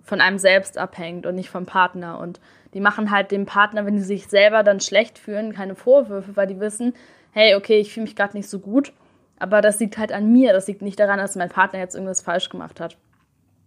von 0.03 0.21
einem 0.21 0.39
selbst 0.39 0.77
abhängt 0.77 1.25
und 1.25 1.35
nicht 1.35 1.49
vom 1.49 1.65
Partner. 1.65 2.19
Und 2.19 2.39
die 2.73 2.79
machen 2.79 3.11
halt 3.11 3.31
dem 3.31 3.45
Partner, 3.45 3.85
wenn 3.85 3.95
die 3.95 4.01
sich 4.01 4.27
selber 4.27 4.63
dann 4.63 4.79
schlecht 4.79 5.19
fühlen, 5.19 5.53
keine 5.53 5.75
Vorwürfe, 5.75 6.35
weil 6.35 6.47
die 6.47 6.59
wissen, 6.59 6.93
hey, 7.31 7.55
okay, 7.55 7.79
ich 7.79 7.93
fühle 7.93 8.05
mich 8.05 8.15
gerade 8.15 8.37
nicht 8.37 8.49
so 8.49 8.59
gut, 8.59 8.93
aber 9.39 9.61
das 9.61 9.79
liegt 9.79 9.97
halt 9.97 10.11
an 10.11 10.31
mir, 10.31 10.53
das 10.53 10.67
liegt 10.67 10.81
nicht 10.81 10.99
daran, 10.99 11.19
dass 11.19 11.35
mein 11.35 11.49
Partner 11.49 11.79
jetzt 11.79 11.95
irgendwas 11.95 12.21
falsch 12.21 12.49
gemacht 12.49 12.79
hat. 12.79 12.97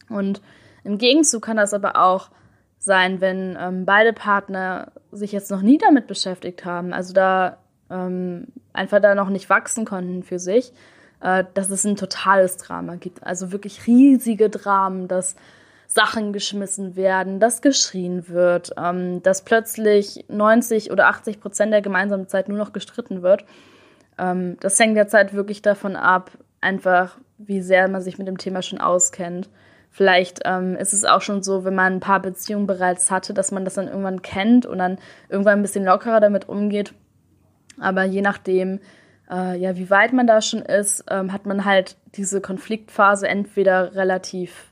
Und 0.08 0.40
Im 0.84 0.98
Gegenzug 0.98 1.42
kann 1.42 1.56
das 1.56 1.74
aber 1.74 1.96
auch 1.96 2.30
sein, 2.78 3.20
wenn 3.20 3.58
ähm, 3.60 3.84
beide 3.84 4.12
Partner 4.12 4.92
sich 5.10 5.32
jetzt 5.32 5.50
noch 5.50 5.62
nie 5.62 5.78
damit 5.78 6.06
beschäftigt 6.06 6.64
haben, 6.64 6.92
also 6.92 7.12
da 7.12 7.58
ähm, 7.90 8.46
einfach 8.72 9.00
da 9.00 9.14
noch 9.14 9.28
nicht 9.28 9.50
wachsen 9.50 9.84
konnten 9.84 10.22
für 10.22 10.38
sich, 10.38 10.72
äh, 11.20 11.44
dass 11.54 11.70
es 11.70 11.84
ein 11.84 11.96
totales 11.96 12.56
Drama 12.56 12.96
gibt. 12.96 13.24
Also 13.24 13.50
wirklich 13.50 13.86
riesige 13.86 14.48
Dramen, 14.48 15.08
dass 15.08 15.34
Sachen 15.86 16.32
geschmissen 16.32 16.96
werden, 16.96 17.40
dass 17.40 17.62
geschrien 17.62 18.28
wird, 18.28 18.72
ähm, 18.76 19.22
dass 19.22 19.42
plötzlich 19.42 20.24
90 20.28 20.90
oder 20.90 21.08
80 21.08 21.40
Prozent 21.40 21.72
der 21.72 21.82
gemeinsamen 21.82 22.28
Zeit 22.28 22.48
nur 22.48 22.58
noch 22.58 22.72
gestritten 22.72 23.22
wird. 23.22 23.44
Ähm, 24.18 24.56
das 24.60 24.78
hängt 24.78 24.96
derzeit 24.96 25.32
wirklich 25.32 25.62
davon 25.62 25.96
ab, 25.96 26.30
einfach 26.60 27.18
wie 27.38 27.60
sehr 27.60 27.88
man 27.88 28.02
sich 28.02 28.18
mit 28.18 28.28
dem 28.28 28.38
Thema 28.38 28.62
schon 28.62 28.80
auskennt. 28.80 29.48
Vielleicht 29.90 30.40
ähm, 30.44 30.76
ist 30.76 30.92
es 30.92 31.04
auch 31.04 31.22
schon 31.22 31.42
so, 31.42 31.64
wenn 31.64 31.74
man 31.74 31.94
ein 31.94 32.00
paar 32.00 32.20
Beziehungen 32.20 32.66
bereits 32.66 33.10
hatte, 33.10 33.32
dass 33.32 33.50
man 33.50 33.64
das 33.64 33.74
dann 33.74 33.88
irgendwann 33.88 34.20
kennt 34.20 34.66
und 34.66 34.78
dann 34.78 34.98
irgendwann 35.28 35.58
ein 35.58 35.62
bisschen 35.62 35.84
lockerer 35.84 36.20
damit 36.20 36.48
umgeht. 36.48 36.92
Aber 37.80 38.04
je 38.04 38.20
nachdem, 38.20 38.80
äh, 39.30 39.58
ja, 39.58 39.76
wie 39.76 39.88
weit 39.88 40.12
man 40.12 40.26
da 40.26 40.42
schon 40.42 40.60
ist, 40.60 41.04
ähm, 41.08 41.32
hat 41.32 41.46
man 41.46 41.64
halt 41.64 41.96
diese 42.14 42.40
Konfliktphase 42.40 43.28
entweder 43.28 43.94
relativ 43.94 44.70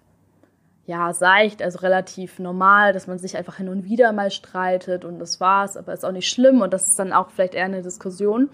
ja, 0.87 1.13
seicht, 1.15 1.63
also 1.63 1.79
relativ 1.79 2.39
normal, 2.39 2.93
dass 2.93 3.07
man 3.07 3.19
sich 3.19 3.37
einfach 3.37 3.57
hin 3.57 3.69
und 3.69 3.85
wieder 3.85 4.13
mal 4.13 4.31
streitet 4.31 5.05
und 5.05 5.19
das 5.19 5.41
war's, 5.41 5.77
aber 5.77 5.93
ist 5.93 6.05
auch 6.05 6.13
nicht 6.13 6.29
schlimm 6.29 6.61
und 6.61 6.73
das 6.73 6.89
ist 6.89 6.99
dann 6.99 7.13
auch 7.13 7.31
vielleicht 7.31 7.55
eher 7.55 7.65
eine 7.65 7.83
Diskussion. 7.83 8.51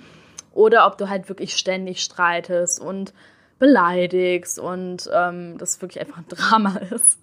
Oder 0.53 0.87
ob 0.87 0.99
du 0.99 1.09
halt 1.09 1.29
wirklich 1.29 1.57
ständig 1.57 2.03
streitest 2.03 2.81
und 2.81 3.13
beleidigst 3.59 4.59
und 4.59 5.09
ähm, 5.13 5.59
das 5.59 5.81
wirklich 5.81 6.01
einfach 6.01 6.19
ein 6.19 6.27
Drama 6.29 6.77
ist. 6.91 7.19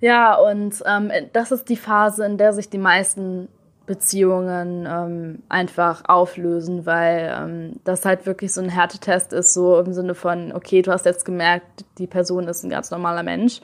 Ja, 0.00 0.34
und 0.34 0.82
ähm, 0.86 1.10
das 1.32 1.52
ist 1.52 1.68
die 1.68 1.76
Phase, 1.76 2.24
in 2.24 2.36
der 2.36 2.52
sich 2.52 2.68
die 2.68 2.78
meisten 2.78 3.48
Beziehungen 3.86 4.86
ähm, 4.88 5.42
einfach 5.48 6.04
auflösen, 6.06 6.86
weil 6.86 7.34
ähm, 7.36 7.72
das 7.84 8.04
halt 8.04 8.26
wirklich 8.26 8.52
so 8.52 8.60
ein 8.60 8.68
Härtetest 8.68 9.32
ist, 9.32 9.52
so 9.52 9.78
im 9.78 9.92
Sinne 9.92 10.14
von, 10.14 10.52
okay, 10.52 10.82
du 10.82 10.90
hast 10.90 11.04
jetzt 11.04 11.24
gemerkt, 11.24 11.84
die 11.98 12.06
Person 12.06 12.48
ist 12.48 12.64
ein 12.64 12.70
ganz 12.70 12.90
normaler 12.90 13.22
Mensch. 13.22 13.60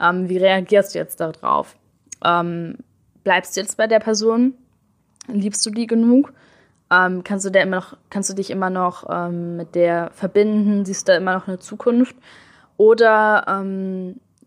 Ähm, 0.00 0.28
wie 0.28 0.38
reagierst 0.38 0.94
du 0.94 0.98
jetzt 0.98 1.20
darauf? 1.20 1.76
Ähm, 2.24 2.78
bleibst 3.24 3.56
du 3.56 3.60
jetzt 3.60 3.76
bei 3.76 3.86
der 3.86 4.00
Person? 4.00 4.54
Liebst 5.28 5.64
du 5.64 5.70
die 5.70 5.86
genug? 5.86 6.32
ähm, 6.92 7.24
kannst 7.24 7.46
du 7.46 7.50
der 7.50 7.62
immer 7.62 7.76
noch, 7.76 7.96
kannst 8.10 8.28
du 8.28 8.34
dich 8.34 8.50
immer 8.50 8.68
noch 8.68 9.06
ähm, 9.08 9.56
mit 9.56 9.74
der 9.74 10.10
verbinden, 10.12 10.84
siehst 10.84 11.08
da 11.08 11.16
immer 11.16 11.34
noch 11.34 11.48
eine 11.48 11.58
Zukunft? 11.58 12.14
Oder 12.76 13.44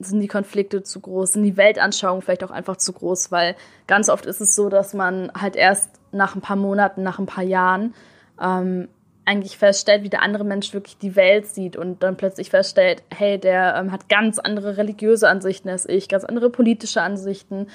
sind 0.08 0.20
die 0.20 0.28
Konflikte 0.28 0.84
zu 0.84 1.00
groß, 1.00 1.34
sind 1.34 1.44
die 1.44 1.58
Weltanschauungen 1.58 2.22
vielleicht 2.22 2.44
auch 2.44 2.52
einfach 2.52 2.78
zu 2.78 2.94
groß, 2.94 3.32
weil 3.32 3.56
ganz 3.88 4.10
oft 4.10 4.26
ist 4.26 4.42
es 4.42 4.56
so, 4.56 4.70
dass 4.70 4.94
man 4.94 5.32
halt 5.40 5.56
erst 5.56 5.90
nach 6.12 6.36
ein 6.36 6.42
paar 6.42 6.56
Monaten, 6.56 7.04
nach 7.04 7.20
ein 7.20 7.26
paar 7.26 7.44
Jahren 7.44 7.94
ähm, 8.42 8.88
eigentlich 9.26 9.58
feststellt, 9.58 10.04
wie 10.04 10.10
der 10.10 10.22
andere 10.22 10.44
Mensch 10.44 10.74
wirklich 10.74 10.98
die 10.98 11.16
Welt 11.16 11.48
sieht 11.48 11.76
und 11.76 12.04
dann 12.04 12.16
plötzlich 12.16 12.52
feststellt, 12.52 13.04
hey, 13.14 13.40
der 13.40 13.76
ähm, 13.76 13.92
hat 13.92 14.08
ganz 14.08 14.40
andere 14.40 14.78
religiöse 14.78 15.28
Ansichten 15.28 15.70
als 15.70 15.88
ich, 15.88 16.08
ganz 16.08 16.24
andere 16.24 16.50
politische 16.50 17.02
Ansichten 17.02 17.68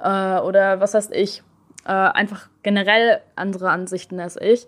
äh, 0.00 0.38
oder 0.38 0.80
was 0.80 0.94
weiß 0.94 1.10
ich 1.12 1.42
äh, 1.88 1.92
einfach 1.92 2.48
generell 2.62 3.20
andere 3.34 3.70
Ansichten 3.70 4.20
als 4.20 4.38
ich. 4.40 4.66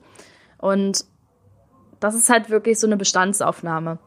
Und 0.58 1.04
das 2.00 2.14
ist 2.14 2.30
halt 2.30 2.48
wirklich 2.50 2.78
so 2.80 2.86
eine 2.86 2.96
Bestandsaufnahme, 2.96 3.98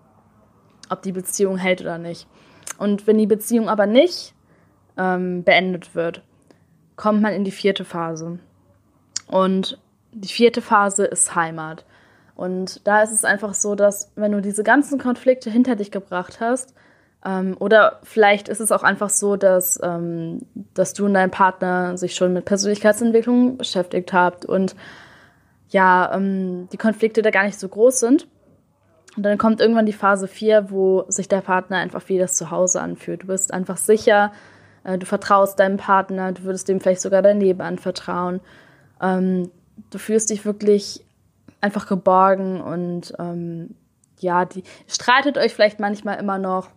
ob 0.89 1.01
die 1.03 1.11
Beziehung 1.11 1.57
hält 1.57 1.81
oder 1.81 1.99
nicht. 1.99 2.27
Und 2.77 3.07
wenn 3.07 3.17
die 3.17 3.27
Beziehung 3.27 3.69
aber 3.69 3.85
nicht 3.85 4.33
ähm, 4.97 5.43
beendet 5.43 5.95
wird, 5.95 6.21
kommt 6.95 7.21
man 7.21 7.33
in 7.33 7.43
die 7.43 7.51
vierte 7.51 7.85
Phase. 7.85 8.39
Und 9.27 9.79
die 10.11 10.27
vierte 10.27 10.61
Phase 10.61 11.05
ist 11.05 11.35
Heimat. 11.35 11.85
Und 12.35 12.85
da 12.87 13.01
ist 13.03 13.11
es 13.11 13.25
einfach 13.25 13.53
so, 13.53 13.75
dass 13.75 14.11
wenn 14.15 14.31
du 14.31 14.41
diese 14.41 14.63
ganzen 14.63 14.99
Konflikte 14.99 15.49
hinter 15.49 15.75
dich 15.75 15.91
gebracht 15.91 16.39
hast, 16.39 16.73
ähm, 17.25 17.55
oder 17.59 17.99
vielleicht 18.03 18.49
ist 18.49 18.59
es 18.59 18.71
auch 18.71 18.83
einfach 18.83 19.09
so, 19.09 19.35
dass, 19.35 19.79
ähm, 19.81 20.41
dass 20.73 20.93
du 20.93 21.05
und 21.05 21.13
dein 21.13 21.31
Partner 21.31 21.97
sich 21.97 22.15
schon 22.15 22.33
mit 22.33 22.45
Persönlichkeitsentwicklung 22.45 23.57
beschäftigt 23.57 24.13
habt 24.13 24.45
und 24.45 24.75
ja, 25.69 26.13
ähm, 26.13 26.67
die 26.71 26.77
Konflikte 26.77 27.21
da 27.21 27.31
gar 27.31 27.45
nicht 27.45 27.59
so 27.59 27.67
groß 27.67 27.99
sind. 27.99 28.27
Und 29.15 29.23
dann 29.23 29.37
kommt 29.37 29.61
irgendwann 29.61 29.85
die 29.85 29.93
Phase 29.93 30.27
4, 30.27 30.71
wo 30.71 31.05
sich 31.07 31.27
der 31.27 31.41
Partner 31.41 31.77
einfach 31.77 32.07
wie 32.09 32.17
das 32.17 32.35
Zuhause 32.35 32.81
anfühlt. 32.81 33.23
Du 33.23 33.27
bist 33.27 33.53
einfach 33.53 33.77
sicher, 33.77 34.31
äh, 34.83 34.97
du 34.97 35.05
vertraust 35.05 35.59
deinem 35.59 35.77
Partner, 35.77 36.31
du 36.31 36.43
würdest 36.43 36.67
dem 36.67 36.79
vielleicht 36.79 37.01
sogar 37.01 37.21
dein 37.21 37.39
Leben 37.39 37.61
anvertrauen. 37.61 38.41
Ähm, 39.01 39.51
du 39.91 39.97
fühlst 39.97 40.29
dich 40.29 40.45
wirklich 40.45 41.05
einfach 41.61 41.87
geborgen 41.87 42.61
und 42.61 43.13
ähm, 43.19 43.75
ja, 44.19 44.45
die 44.45 44.63
streitet 44.87 45.37
euch 45.37 45.53
vielleicht 45.53 45.79
manchmal 45.79 46.19
immer 46.19 46.37
noch, 46.37 46.69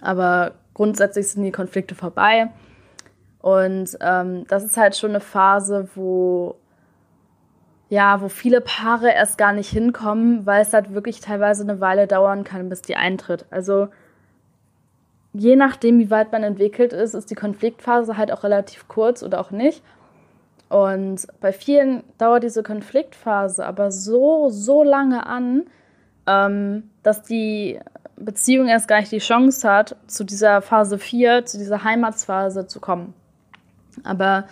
aber 0.00 0.52
grundsätzlich 0.74 1.28
sind 1.28 1.44
die 1.44 1.52
Konflikte 1.52 1.94
vorbei. 1.94 2.50
Und 3.40 3.96
ähm, 4.00 4.46
das 4.48 4.64
ist 4.64 4.76
halt 4.76 4.96
schon 4.96 5.10
eine 5.10 5.20
Phase, 5.20 5.88
wo 5.94 6.56
ja, 7.94 8.20
wo 8.20 8.28
viele 8.28 8.60
Paare 8.60 9.12
erst 9.12 9.38
gar 9.38 9.52
nicht 9.52 9.70
hinkommen, 9.70 10.44
weil 10.46 10.62
es 10.62 10.72
halt 10.72 10.94
wirklich 10.94 11.20
teilweise 11.20 11.62
eine 11.62 11.80
Weile 11.80 12.08
dauern 12.08 12.42
kann, 12.42 12.68
bis 12.68 12.82
die 12.82 12.96
eintritt. 12.96 13.46
Also 13.52 13.86
je 15.32 15.54
nachdem, 15.54 16.00
wie 16.00 16.10
weit 16.10 16.32
man 16.32 16.42
entwickelt 16.42 16.92
ist, 16.92 17.14
ist 17.14 17.30
die 17.30 17.36
Konfliktphase 17.36 18.16
halt 18.16 18.32
auch 18.32 18.42
relativ 18.42 18.88
kurz 18.88 19.22
oder 19.22 19.40
auch 19.40 19.52
nicht. 19.52 19.80
Und 20.68 21.28
bei 21.40 21.52
vielen 21.52 22.02
dauert 22.18 22.42
diese 22.42 22.64
Konfliktphase 22.64 23.64
aber 23.64 23.92
so, 23.92 24.48
so 24.48 24.82
lange 24.82 25.26
an, 25.26 25.62
ähm, 26.26 26.90
dass 27.04 27.22
die 27.22 27.78
Beziehung 28.16 28.66
erst 28.66 28.88
gar 28.88 28.98
nicht 28.98 29.12
die 29.12 29.18
Chance 29.18 29.70
hat, 29.70 29.94
zu 30.08 30.24
dieser 30.24 30.62
Phase 30.62 30.98
4, 30.98 31.46
zu 31.46 31.58
dieser 31.58 31.84
Heimatsphase 31.84 32.66
zu 32.66 32.80
kommen. 32.80 33.14
Aber 34.02 34.48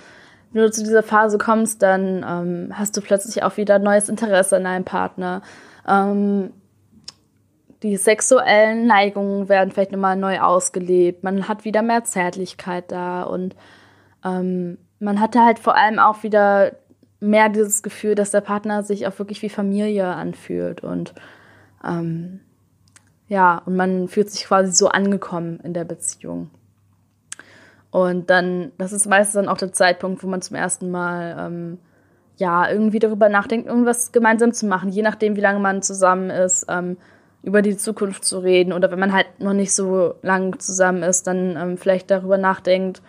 wenn 0.52 0.62
du 0.62 0.70
zu 0.70 0.82
dieser 0.82 1.02
Phase 1.02 1.38
kommst, 1.38 1.82
dann 1.82 2.24
ähm, 2.28 2.78
hast 2.78 2.96
du 2.96 3.00
plötzlich 3.00 3.42
auch 3.42 3.56
wieder 3.56 3.78
neues 3.78 4.08
Interesse 4.08 4.56
an 4.56 4.64
deinem 4.64 4.84
Partner. 4.84 5.42
Ähm, 5.88 6.52
die 7.82 7.96
sexuellen 7.96 8.86
Neigungen 8.86 9.48
werden 9.48 9.72
vielleicht 9.72 9.92
nochmal 9.92 10.16
neu 10.16 10.40
ausgelebt. 10.40 11.24
Man 11.24 11.48
hat 11.48 11.64
wieder 11.64 11.82
mehr 11.82 12.04
Zärtlichkeit 12.04 12.92
da 12.92 13.24
und 13.24 13.56
ähm, 14.24 14.78
man 15.00 15.20
hatte 15.20 15.44
halt 15.44 15.58
vor 15.58 15.76
allem 15.76 15.98
auch 15.98 16.22
wieder 16.22 16.72
mehr 17.18 17.48
dieses 17.48 17.82
Gefühl, 17.82 18.14
dass 18.14 18.30
der 18.30 18.40
Partner 18.40 18.82
sich 18.82 19.06
auch 19.06 19.18
wirklich 19.18 19.42
wie 19.42 19.48
Familie 19.48 20.06
anfühlt 20.06 20.84
und 20.84 21.14
ähm, 21.84 22.40
ja, 23.28 23.62
und 23.64 23.76
man 23.76 24.08
fühlt 24.08 24.30
sich 24.30 24.44
quasi 24.44 24.72
so 24.72 24.88
angekommen 24.88 25.58
in 25.60 25.72
der 25.72 25.84
Beziehung. 25.84 26.50
Und 27.92 28.30
dann, 28.30 28.72
das 28.78 28.92
ist 28.92 29.06
meistens 29.06 29.34
dann 29.34 29.48
auch 29.48 29.58
der 29.58 29.72
Zeitpunkt, 29.72 30.24
wo 30.24 30.26
man 30.26 30.40
zum 30.40 30.56
ersten 30.56 30.90
Mal 30.90 31.36
ähm, 31.38 31.78
ja 32.38 32.68
irgendwie 32.68 32.98
darüber 32.98 33.28
nachdenkt, 33.28 33.68
irgendwas 33.68 34.12
gemeinsam 34.12 34.52
zu 34.52 34.66
machen, 34.66 34.88
je 34.88 35.02
nachdem, 35.02 35.36
wie 35.36 35.42
lange 35.42 35.60
man 35.60 35.82
zusammen 35.82 36.30
ist, 36.30 36.66
ähm, 36.70 36.96
über 37.42 37.60
die 37.60 37.76
Zukunft 37.76 38.24
zu 38.24 38.38
reden. 38.38 38.72
Oder 38.72 38.90
wenn 38.90 38.98
man 38.98 39.12
halt 39.12 39.26
noch 39.40 39.52
nicht 39.52 39.74
so 39.74 40.14
lang 40.22 40.58
zusammen 40.58 41.02
ist, 41.02 41.26
dann 41.26 41.56
ähm, 41.56 41.76
vielleicht 41.76 42.10
darüber 42.10 42.38
nachdenkt, 42.38 43.02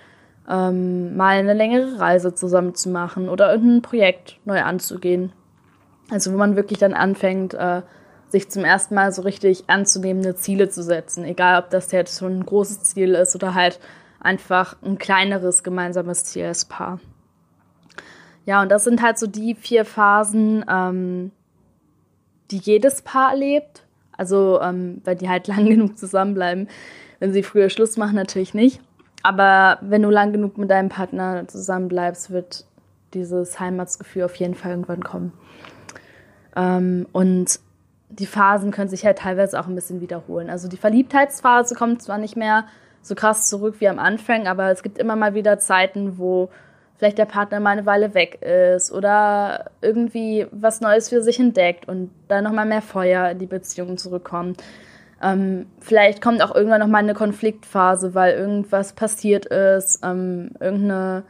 ähm, 0.50 1.16
mal 1.16 1.38
eine 1.38 1.54
längere 1.54 1.98
Reise 2.00 2.36
zusammen 2.36 2.76
zu 2.76 2.90
machen 2.90 3.30
oder 3.30 3.54
irgendein 3.54 3.84
Projekt 3.84 4.38
neu 4.44 4.62
anzugehen. 4.62 5.32
Also 6.12 6.34
wo 6.34 6.38
man 6.38 6.58
wirklich 6.58 6.80
dann 6.80 6.94
anfängt, 6.94 7.54
äh, 7.54 7.84
sich 8.28 8.50
zum 8.50 8.66
ersten 8.66 8.96
Mal 8.96 9.14
so 9.14 9.22
richtig 9.22 9.64
anzunehmende 9.68 10.36
Ziele 10.36 10.68
zu 10.68 10.84
setzen. 10.84 11.24
Egal, 11.24 11.62
ob 11.62 11.70
das 11.70 11.90
jetzt 11.94 12.20
schon 12.20 12.40
ein 12.40 12.46
großes 12.46 12.84
Ziel 12.84 13.14
ist 13.16 13.34
oder 13.36 13.54
halt 13.54 13.80
einfach 14.24 14.76
ein 14.82 14.98
kleineres 14.98 15.64
gemeinsames 15.64 16.26
Ziel 16.26 16.46
als 16.46 16.66
Paar. 16.66 17.00
Ja, 18.46 18.62
und 18.62 18.70
das 18.70 18.84
sind 18.84 19.02
halt 19.02 19.18
so 19.18 19.28
die 19.28 19.56
vier 19.56 19.86
Phasen, 19.86 20.66
ähm, 20.70 21.32
die 22.52 22.58
jedes 22.58 23.02
Paar 23.02 23.32
erlebt. 23.32 23.86
Also, 24.16 24.60
ähm, 24.62 25.02
weil 25.04 25.16
die 25.16 25.30
halt 25.30 25.48
lang 25.48 25.66
genug 25.66 25.98
zusammenbleiben. 25.98 26.68
Wenn 27.20 27.34
sie 27.34 27.44
früher 27.44 27.70
Schluss 27.70 27.98
machen, 27.98 28.16
natürlich 28.16 28.54
nicht. 28.54 28.82
Aber 29.24 29.78
wenn 29.82 30.02
du 30.02 30.10
lang 30.10 30.34
genug 30.34 30.58
mit 30.58 30.70
deinem 30.70 30.90
Partner 30.90 31.48
zusammenbleibst, 31.48 32.32
wird 32.32 32.66
dieses 33.14 33.60
Heimatsgefühl 33.60 34.24
auf 34.24 34.36
jeden 34.36 34.56
Fall 34.56 34.72
irgendwann 34.72 35.04
kommen. 35.04 35.32
Ähm, 36.56 37.08
und 37.14 37.60
die 38.10 38.26
Phasen 38.26 38.72
können 38.72 38.90
sich 38.90 39.06
halt 39.06 39.20
teilweise 39.20 39.60
auch 39.60 39.68
ein 39.68 39.76
bisschen 39.76 40.02
wiederholen. 40.02 40.50
Also 40.50 40.68
die 40.68 40.78
Verliebtheitsphase 40.78 41.76
kommt 41.76 42.02
zwar 42.02 42.18
nicht 42.18 42.36
mehr 42.36 42.66
so 43.04 43.14
krass 43.16 43.48
zurück 43.48 43.76
wie 43.80 43.88
am 43.88 44.00
Anfang, 44.00 44.48
aber 44.48 44.72
es 44.72 44.82
gibt 44.82 44.98
immer 44.98 45.16
mal 45.16 45.36
wieder 45.36 45.60
Zeiten, 45.60 46.18
wo 46.18 46.50
vielleicht 46.98 47.18
der 47.18 47.26
Partner 47.26 47.60
mal 47.60 47.72
eine 47.72 47.86
Weile 47.86 48.14
weg 48.14 48.42
ist 48.42 48.92
oder 48.92 49.72
irgendwie 49.82 50.48
was 50.52 50.80
Neues 50.80 51.10
für 51.10 51.22
sich 51.22 51.40
entdeckt 51.40 51.88
und 51.88 52.12
da 52.30 52.42
nochmal 52.42 52.66
mehr 52.66 52.82
Feuer 52.82 53.30
in 53.32 53.40
die 53.40 53.46
Beziehung 53.46 53.98
zurückkommt. 53.98 54.64
Ähm, 55.22 55.66
vielleicht 55.80 56.22
kommt 56.22 56.42
auch 56.42 56.56
irgendwann 56.56 56.80
noch 56.80 56.88
mal 56.88 57.00
eine 57.00 57.14
Konfliktphase, 57.14 58.16
weil 58.16 58.36
irgendwas 58.36 58.94
passiert 58.94 59.46
ist, 59.48 60.00
ähm, 60.04 60.52
irgendeine, 60.62 61.24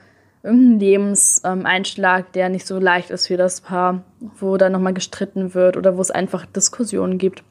irgendein 0.43 0.79
Lebenseinschlag, 0.79 2.31
der 2.33 2.49
nicht 2.49 2.67
so 2.67 2.77
leicht 2.79 3.09
ist 3.09 3.27
für 3.27 3.37
das 3.37 3.61
Paar, 3.61 4.03
wo 4.19 4.57
dann 4.57 4.73
noch 4.73 4.79
mal 4.79 4.93
gestritten 4.93 5.55
wird 5.55 5.75
oder 5.75 5.97
wo 5.97 6.01
es 6.01 6.11
einfach 6.11 6.45
Diskussionen 6.45 7.17
gibt. 7.17 7.43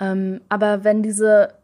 Ähm, 0.00 0.40
aber 0.48 0.84
wenn 0.84 1.02
diese 1.02 1.57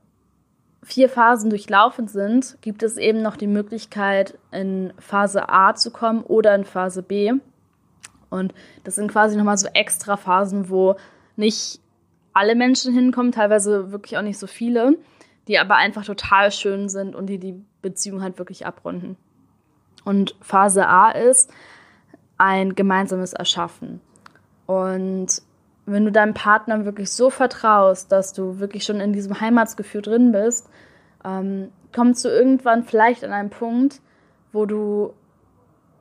vier 0.84 1.08
Phasen 1.08 1.50
durchlaufen 1.50 2.08
sind, 2.08 2.58
gibt 2.60 2.82
es 2.82 2.96
eben 2.96 3.22
noch 3.22 3.36
die 3.36 3.46
Möglichkeit, 3.46 4.38
in 4.52 4.92
Phase 4.98 5.48
A 5.48 5.74
zu 5.74 5.90
kommen 5.90 6.22
oder 6.22 6.54
in 6.54 6.64
Phase 6.64 7.02
B. 7.02 7.32
Und 8.30 8.54
das 8.84 8.96
sind 8.96 9.10
quasi 9.10 9.36
nochmal 9.36 9.58
so 9.58 9.68
extra 9.72 10.16
Phasen, 10.16 10.68
wo 10.68 10.96
nicht 11.36 11.80
alle 12.32 12.54
Menschen 12.54 12.92
hinkommen, 12.92 13.32
teilweise 13.32 13.92
wirklich 13.92 14.18
auch 14.18 14.22
nicht 14.22 14.38
so 14.38 14.46
viele, 14.46 14.98
die 15.48 15.58
aber 15.58 15.76
einfach 15.76 16.04
total 16.04 16.50
schön 16.52 16.88
sind 16.88 17.14
und 17.14 17.26
die 17.26 17.38
die 17.38 17.64
Beziehung 17.80 18.22
halt 18.22 18.38
wirklich 18.38 18.66
abrunden. 18.66 19.16
Und 20.04 20.34
Phase 20.40 20.86
A 20.86 21.10
ist 21.10 21.50
ein 22.36 22.74
gemeinsames 22.74 23.32
Erschaffen. 23.32 24.00
Und 24.66 25.42
wenn 25.86 26.04
du 26.04 26.12
deinem 26.12 26.34
Partner 26.34 26.84
wirklich 26.84 27.10
so 27.10 27.30
vertraust, 27.30 28.10
dass 28.10 28.32
du 28.32 28.58
wirklich 28.58 28.84
schon 28.84 29.00
in 29.00 29.12
diesem 29.12 29.40
Heimatsgefühl 29.40 30.02
drin 30.02 30.32
bist, 30.32 30.68
ähm, 31.24 31.70
kommst 31.94 32.24
du 32.24 32.28
irgendwann 32.28 32.84
vielleicht 32.84 33.24
an 33.24 33.32
einen 33.32 33.50
Punkt, 33.50 34.00
wo 34.52 34.66
du 34.66 35.12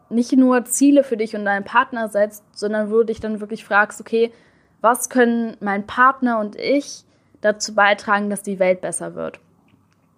nicht 0.09 0.31
nur 0.33 0.65
Ziele 0.65 1.03
für 1.03 1.17
dich 1.17 1.35
und 1.35 1.45
deinen 1.45 1.65
Partner 1.65 2.07
setzt, 2.07 2.43
sondern 2.53 2.91
wo 2.91 2.97
du 2.97 3.05
dich 3.05 3.19
dann 3.19 3.39
wirklich 3.39 3.65
fragst, 3.65 3.99
okay, 3.99 4.31
was 4.79 5.09
können 5.09 5.57
mein 5.59 5.85
Partner 5.87 6.39
und 6.39 6.55
ich 6.55 7.03
dazu 7.41 7.73
beitragen, 7.73 8.29
dass 8.29 8.43
die 8.43 8.59
Welt 8.59 8.81
besser 8.81 9.15
wird? 9.15 9.39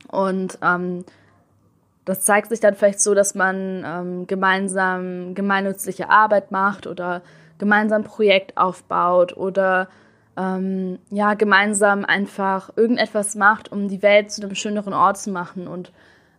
Und 0.07 0.57
ähm, 0.61 1.05
das 2.03 2.21
zeigt 2.21 2.49
sich 2.49 2.59
dann 2.59 2.75
vielleicht 2.75 3.01
so, 3.01 3.13
dass 3.13 3.35
man 3.35 3.83
ähm, 3.85 4.27
gemeinsam 4.27 5.33
gemeinnützliche 5.33 6.09
Arbeit 6.09 6.51
macht 6.51 6.87
oder 6.87 7.21
gemeinsam 7.57 8.01
ein 8.01 8.05
Projekt 8.05 8.57
aufbaut 8.57 9.35
oder 9.37 9.87
ähm, 10.37 10.99
ja, 11.09 11.33
gemeinsam 11.33 12.05
einfach 12.05 12.71
irgendetwas 12.75 13.35
macht, 13.35 13.71
um 13.71 13.87
die 13.87 14.01
Welt 14.01 14.31
zu 14.31 14.41
einem 14.41 14.55
schöneren 14.55 14.93
Ort 14.93 15.17
zu 15.17 15.31
machen. 15.31 15.67
Und 15.67 15.91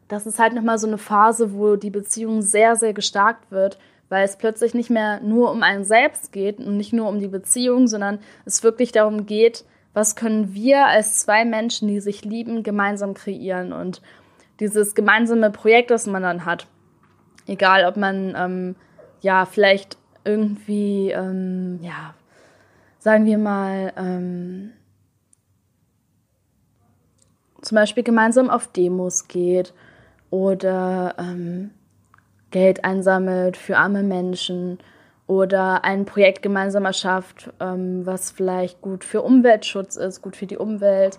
das 0.08 0.26
ist 0.26 0.38
halt 0.38 0.54
nochmal 0.54 0.78
so 0.78 0.86
eine 0.86 0.98
Phase, 0.98 1.54
wo 1.54 1.76
die 1.76 1.90
Beziehung 1.90 2.42
sehr, 2.42 2.76
sehr 2.76 2.92
gestärkt 2.92 3.50
wird, 3.50 3.78
weil 4.08 4.24
es 4.24 4.36
plötzlich 4.36 4.74
nicht 4.74 4.90
mehr 4.90 5.20
nur 5.20 5.50
um 5.50 5.62
einen 5.62 5.84
selbst 5.84 6.32
geht 6.32 6.58
und 6.58 6.76
nicht 6.76 6.92
nur 6.92 7.08
um 7.08 7.18
die 7.18 7.28
Beziehung, 7.28 7.88
sondern 7.88 8.18
es 8.44 8.62
wirklich 8.62 8.92
darum 8.92 9.26
geht, 9.26 9.64
was 9.94 10.14
können 10.14 10.54
wir 10.54 10.86
als 10.86 11.20
zwei 11.20 11.44
Menschen, 11.44 11.88
die 11.88 12.00
sich 12.00 12.24
lieben, 12.24 12.62
gemeinsam 12.62 13.14
kreieren. 13.14 13.72
Und 13.72 14.02
dieses 14.60 14.94
gemeinsame 14.94 15.50
Projekt, 15.50 15.90
das 15.90 16.06
man 16.06 16.22
dann 16.22 16.44
hat, 16.44 16.66
egal 17.46 17.86
ob 17.86 17.96
man 17.96 18.34
ähm, 18.36 18.76
ja 19.22 19.46
vielleicht 19.46 19.96
irgendwie, 20.26 21.10
ähm, 21.10 21.78
ja, 21.82 22.14
sagen 22.98 23.24
wir 23.24 23.38
mal, 23.38 23.92
ähm, 23.96 24.72
zum 27.62 27.76
Beispiel 27.76 28.02
gemeinsam 28.02 28.50
auf 28.50 28.66
Demos 28.68 29.28
geht 29.28 29.72
oder 30.30 31.14
ähm, 31.18 31.70
Geld 32.50 32.84
einsammelt 32.84 33.56
für 33.56 33.76
arme 33.76 34.02
Menschen 34.02 34.78
oder 35.26 35.84
ein 35.84 36.04
Projekt 36.04 36.42
gemeinsam 36.42 36.84
erschafft, 36.84 37.52
ähm, 37.60 38.06
was 38.06 38.30
vielleicht 38.30 38.80
gut 38.80 39.04
für 39.04 39.22
Umweltschutz 39.22 39.96
ist, 39.96 40.22
gut 40.22 40.36
für 40.36 40.46
die 40.46 40.56
Umwelt. 40.56 41.18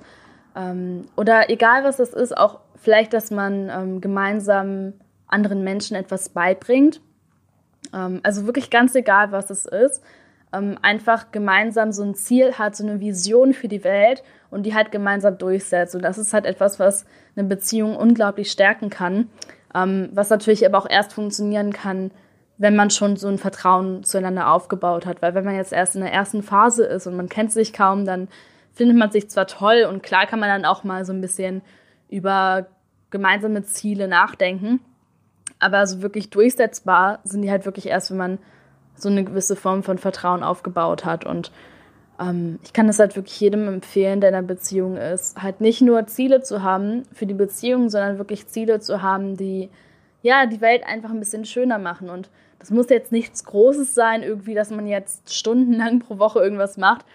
Ähm, 0.55 1.05
oder 1.15 1.49
egal 1.49 1.83
was 1.83 1.99
es 1.99 2.13
ist, 2.13 2.37
auch 2.37 2.59
vielleicht, 2.75 3.13
dass 3.13 3.31
man 3.31 3.69
ähm, 3.69 4.01
gemeinsam 4.01 4.93
anderen 5.27 5.63
Menschen 5.63 5.95
etwas 5.97 6.29
beibringt 6.29 7.01
also 7.93 8.45
wirklich 8.45 8.69
ganz 8.69 8.95
egal, 8.95 9.31
was 9.31 9.49
es 9.49 9.65
ist. 9.65 10.03
Ähm, 10.53 10.77
einfach 10.81 11.31
gemeinsam 11.31 11.91
so 11.91 12.03
ein 12.03 12.15
Ziel 12.15 12.53
hat, 12.53 12.75
so 12.75 12.83
eine 12.83 12.99
Vision 13.01 13.53
für 13.53 13.67
die 13.67 13.83
Welt 13.83 14.23
und 14.49 14.63
die 14.63 14.73
halt 14.73 14.91
gemeinsam 14.91 15.37
durchsetzt. 15.37 15.93
Und 15.93 16.03
das 16.03 16.17
ist 16.17 16.33
halt 16.33 16.45
etwas, 16.45 16.79
was 16.79 17.05
eine 17.35 17.47
Beziehung 17.47 17.95
unglaublich 17.97 18.51
stärken 18.51 18.89
kann. 18.89 19.29
Ähm, 19.75 20.09
was 20.13 20.29
natürlich 20.29 20.65
aber 20.65 20.77
auch 20.77 20.89
erst 20.89 21.13
funktionieren 21.13 21.73
kann, 21.73 22.11
wenn 22.57 22.75
man 22.75 22.89
schon 22.89 23.17
so 23.17 23.27
ein 23.27 23.37
Vertrauen 23.37 24.03
zueinander 24.03 24.49
aufgebaut 24.49 25.05
hat. 25.05 25.21
Weil 25.21 25.35
wenn 25.35 25.45
man 25.45 25.55
jetzt 25.55 25.73
erst 25.73 25.95
in 25.95 26.01
der 26.01 26.13
ersten 26.13 26.43
Phase 26.43 26.85
ist 26.85 27.07
und 27.07 27.15
man 27.15 27.29
kennt 27.29 27.51
sich 27.51 27.73
kaum, 27.73 28.05
dann 28.05 28.27
findet 28.73 28.97
man 28.97 29.11
sich 29.11 29.29
zwar 29.29 29.47
toll 29.47 29.85
und 29.89 30.03
klar 30.03 30.25
kann 30.27 30.39
man 30.39 30.49
dann 30.49 30.65
auch 30.65 30.83
mal 30.83 31.03
so 31.03 31.11
ein 31.11 31.21
bisschen 31.21 31.61
über 32.09 32.67
gemeinsame 33.09 33.63
Ziele 33.63 34.07
nachdenken. 34.07 34.79
Aber 35.59 35.85
so 35.87 36.01
wirklich 36.01 36.29
durchsetzbar 36.29 37.19
sind 37.23 37.41
die 37.41 37.51
halt 37.51 37.65
wirklich 37.65 37.87
erst, 37.87 38.11
wenn 38.11 38.17
man 38.17 38.39
so 38.95 39.09
eine 39.09 39.23
gewisse 39.23 39.55
Form 39.55 39.83
von 39.83 39.97
Vertrauen 39.97 40.43
aufgebaut 40.43 41.05
hat. 41.05 41.25
Und 41.25 41.51
ähm, 42.19 42.59
ich 42.63 42.73
kann 42.73 42.87
das 42.87 42.99
halt 42.99 43.15
wirklich 43.15 43.39
jedem 43.39 43.67
empfehlen, 43.67 44.21
der 44.21 44.29
in 44.29 44.35
einer 44.35 44.47
Beziehung 44.47 44.97
ist, 44.97 45.41
halt 45.41 45.61
nicht 45.61 45.81
nur 45.81 46.07
Ziele 46.07 46.41
zu 46.41 46.63
haben 46.63 47.03
für 47.13 47.25
die 47.25 47.33
Beziehung, 47.33 47.89
sondern 47.89 48.17
wirklich 48.17 48.47
Ziele 48.47 48.79
zu 48.79 49.01
haben, 49.01 49.37
die 49.37 49.69
ja 50.21 50.45
die 50.45 50.61
Welt 50.61 50.83
einfach 50.85 51.09
ein 51.09 51.19
bisschen 51.19 51.45
schöner 51.45 51.77
machen. 51.77 52.09
Und 52.09 52.29
das 52.59 52.71
muss 52.71 52.89
jetzt 52.89 53.11
nichts 53.11 53.43
Großes 53.45 53.93
sein, 53.93 54.23
irgendwie, 54.23 54.55
dass 54.55 54.71
man 54.71 54.87
jetzt 54.87 55.33
stundenlang 55.33 55.99
pro 55.99 56.17
Woche 56.17 56.39
irgendwas 56.39 56.77
macht. 56.77 57.05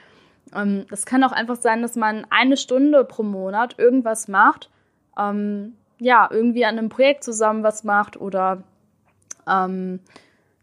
Ähm, 0.55 0.87
das 0.91 1.07
kann 1.07 1.25
auch 1.25 1.33
einfach 1.33 1.57
sein, 1.57 1.83
dass 1.83 1.97
man 1.97 2.27
eine 2.31 2.57
Stunde 2.57 3.05
pro 3.05 3.23
Monat 3.23 3.79
irgendwas 3.79 4.29
macht, 4.29 4.71
ähm, 5.19 5.75
ja, 6.03 6.29
irgendwie 6.31 6.65
an 6.65 6.79
einem 6.79 6.89
Projekt 6.89 7.25
zusammen 7.25 7.63
was 7.63 7.85
macht 7.85 8.21
oder 8.21 8.63
ähm, 9.49 10.01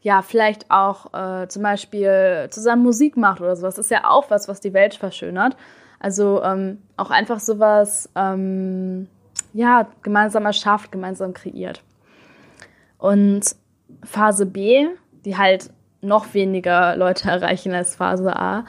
ja, 0.02 0.22
vielleicht 0.22 0.70
auch 0.70 1.14
äh, 1.14 1.48
zum 1.48 1.64
Beispiel 1.64 2.48
zusammen 2.52 2.84
Musik 2.84 3.18
macht 3.18 3.42
oder 3.42 3.56
sowas. 3.56 3.76
Das 3.76 3.86
ist 3.86 3.92
ja 3.92 4.10
auch 4.10 4.30
was, 4.30 4.48
was 4.48 4.60
die 4.60 4.74
Welt 4.74 4.96
verschönert. 4.96 5.58
Also 6.00 6.42
ähm, 6.44 6.82
auch 6.96 7.10
einfach 7.10 7.40
sowas, 7.40 8.10
ähm, 8.16 9.08
ja, 9.54 9.88
gemeinsam 10.02 10.46
erschafft, 10.46 10.92
gemeinsam 10.92 11.34
kreiert. 11.34 11.84
Und 12.98 13.56
Phase 14.04 14.46
B, 14.46 14.88
die 15.26 15.38
halt 15.38 15.72
noch 16.02 16.34
weniger 16.34 16.96
Leute 16.96 17.30
erreichen 17.32 17.74
als 17.74 17.96
Phase 17.96 18.36
A, 18.36 18.66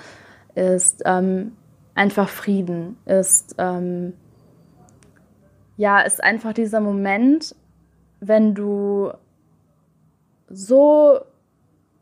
ist 0.54 1.02
ähm, 1.04 1.52
einfach 1.94 2.28
Frieden, 2.28 2.96
ist 3.06 3.54
ähm, 3.58 4.14
ja, 5.80 6.00
ist 6.00 6.22
einfach 6.22 6.52
dieser 6.52 6.80
Moment, 6.80 7.56
wenn 8.20 8.54
du 8.54 9.12
so 10.50 11.20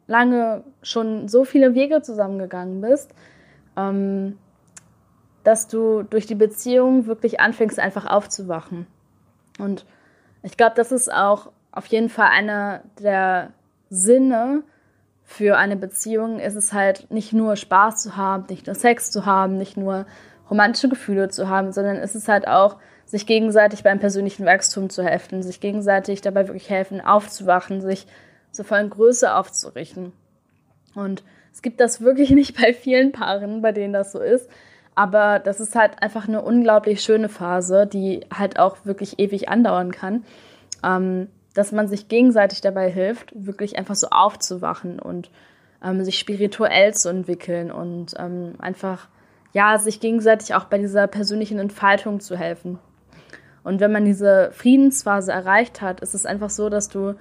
lange 0.09 0.65
schon 0.83 1.29
so 1.29 1.45
viele 1.45 1.77
Wege 1.77 2.03
zusammengegangen 2.03 2.81
bist, 2.81 3.15
ähm, 3.77 4.37
dass 5.45 5.69
du 5.69 6.03
durch 6.03 6.27
die 6.27 6.35
Beziehung 6.35 7.07
wirklich 7.07 7.39
anfängst, 7.39 7.79
einfach 7.79 8.05
aufzuwachen. 8.07 8.89
Und 9.61 9.87
ich 10.43 10.57
glaube, 10.57 10.75
das 10.75 10.91
ist 10.91 11.13
auch 11.13 11.53
auf 11.71 11.87
jeden 11.87 12.09
Fall 12.09 12.31
einer 12.31 12.83
der 13.01 13.53
Sinne 13.91 14.65
für 15.23 15.57
eine 15.57 15.77
Beziehung. 15.77 16.41
Ist 16.41 16.57
es 16.57 16.73
halt 16.73 17.13
nicht 17.13 17.33
nur 17.33 17.55
Spaß 17.55 18.03
zu 18.03 18.17
haben, 18.17 18.47
nicht 18.51 18.67
nur 18.67 18.75
Sex 18.75 19.13
zu 19.13 19.25
haben, 19.25 19.57
nicht 19.57 19.77
nur 19.77 20.05
romantische 20.51 20.89
Gefühle 20.89 21.29
zu 21.29 21.49
haben, 21.49 21.71
sondern 21.71 21.95
ist 21.95 22.17
es 22.17 22.27
halt 22.27 22.49
auch 22.49 22.79
sich 23.09 23.25
gegenseitig 23.25 23.83
beim 23.83 23.99
persönlichen 23.99 24.45
Wachstum 24.45 24.91
zu 24.91 25.03
helfen, 25.03 25.43
sich 25.43 25.61
gegenseitig 25.61 26.21
dabei 26.21 26.47
wirklich 26.47 26.69
helfen, 26.69 27.01
aufzuwachen, 27.01 27.81
sich 27.81 28.07
zur 28.53 28.67
vollen 28.67 28.91
Größe 28.91 29.35
aufzurichten. 29.35 30.13
Und 30.95 31.25
es 31.53 31.63
gibt 31.63 31.81
das 31.81 32.03
wirklich 32.03 32.31
nicht 32.33 32.61
bei 32.61 32.75
vielen 32.75 33.13
Paaren, 33.13 33.63
bei 33.63 33.73
denen 33.73 33.95
das 33.95 34.13
so 34.13 34.21
ist. 34.21 34.51
Aber 34.95 35.39
das 35.39 35.59
ist 35.59 35.75
halt 35.75 36.03
einfach 36.03 36.29
eine 36.29 36.43
unglaublich 36.43 37.03
schöne 37.03 37.31
Phase, 37.31 37.87
die 37.87 38.27
halt 38.37 38.59
auch 38.59 38.85
wirklich 38.85 39.19
ewig 39.19 39.49
andauern 39.49 39.93
kann. 39.93 40.25
Ähm, 40.85 41.29
dass 41.55 41.73
man 41.73 41.89
sich 41.89 42.09
gegenseitig 42.09 42.61
dabei 42.61 42.91
hilft, 42.91 43.33
wirklich 43.35 43.79
einfach 43.79 43.95
so 43.95 44.09
aufzuwachen 44.11 45.01
und 45.01 45.31
ähm, 45.83 46.05
sich 46.05 46.19
spirituell 46.19 46.95
zu 46.95 47.09
entwickeln 47.09 47.71
und 47.71 48.15
ähm, 48.19 48.55
einfach, 48.59 49.09
ja, 49.53 49.79
sich 49.79 49.99
gegenseitig 49.99 50.55
auch 50.55 50.65
bei 50.65 50.79
dieser 50.79 51.07
persönlichen 51.07 51.59
Entfaltung 51.59 52.21
zu 52.21 52.37
helfen. 52.37 52.79
Und 53.65 53.81
wenn 53.81 53.93
man 53.93 54.05
diese 54.05 54.51
Friedensphase 54.53 55.33
erreicht 55.33 55.81
hat, 55.81 56.01
ist 56.01 56.15
es 56.15 56.27
einfach 56.27 56.51
so, 56.51 56.69
dass 56.69 56.89
du 56.89 57.15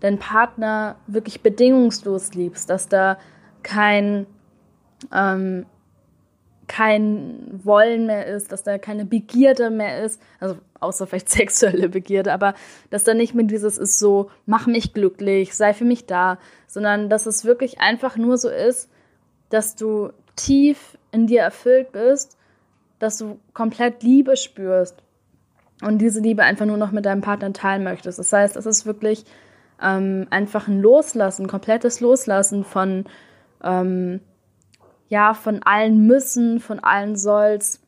deinen 0.00 0.18
Partner 0.18 0.96
wirklich 1.06 1.42
bedingungslos 1.42 2.34
liebst, 2.34 2.68
dass 2.70 2.88
da 2.88 3.18
kein, 3.62 4.26
ähm, 5.14 5.66
kein 6.66 7.60
Wollen 7.62 8.06
mehr 8.06 8.26
ist, 8.26 8.50
dass 8.50 8.64
da 8.64 8.78
keine 8.78 9.04
Begierde 9.04 9.70
mehr 9.70 10.02
ist, 10.02 10.20
also 10.40 10.56
außer 10.80 11.06
vielleicht 11.06 11.28
sexuelle 11.30 11.88
Begierde, 11.88 12.32
aber 12.32 12.54
dass 12.90 13.04
da 13.04 13.14
nicht 13.14 13.34
mehr 13.34 13.46
dieses 13.46 13.78
ist 13.78 13.98
so, 13.98 14.30
mach 14.46 14.66
mich 14.66 14.92
glücklich, 14.92 15.54
sei 15.54 15.74
für 15.74 15.84
mich 15.84 16.06
da, 16.06 16.38
sondern 16.66 17.08
dass 17.08 17.26
es 17.26 17.44
wirklich 17.44 17.80
einfach 17.80 18.16
nur 18.16 18.38
so 18.38 18.48
ist, 18.48 18.90
dass 19.50 19.76
du 19.76 20.10
tief 20.34 20.98
in 21.12 21.26
dir 21.26 21.42
erfüllt 21.42 21.92
bist 21.92 22.38
dass 23.02 23.18
du 23.18 23.40
komplett 23.52 24.04
Liebe 24.04 24.36
spürst 24.36 25.02
und 25.82 25.98
diese 25.98 26.20
Liebe 26.20 26.42
einfach 26.42 26.66
nur 26.66 26.76
noch 26.76 26.92
mit 26.92 27.06
deinem 27.06 27.20
Partner 27.20 27.52
teilen 27.52 27.84
möchtest. 27.84 28.18
Das 28.18 28.32
heißt, 28.32 28.56
es 28.56 28.66
ist 28.66 28.86
wirklich 28.86 29.24
ähm, 29.82 30.26
einfach 30.30 30.68
ein 30.68 30.80
Loslassen, 30.80 31.48
komplettes 31.48 32.00
Loslassen 32.00 32.64
von, 32.64 33.04
ähm, 33.62 34.20
ja, 35.08 35.34
von 35.34 35.62
allen 35.64 36.06
Müssen, 36.06 36.60
von 36.60 36.78
allen 36.78 37.16
Solls, 37.16 37.80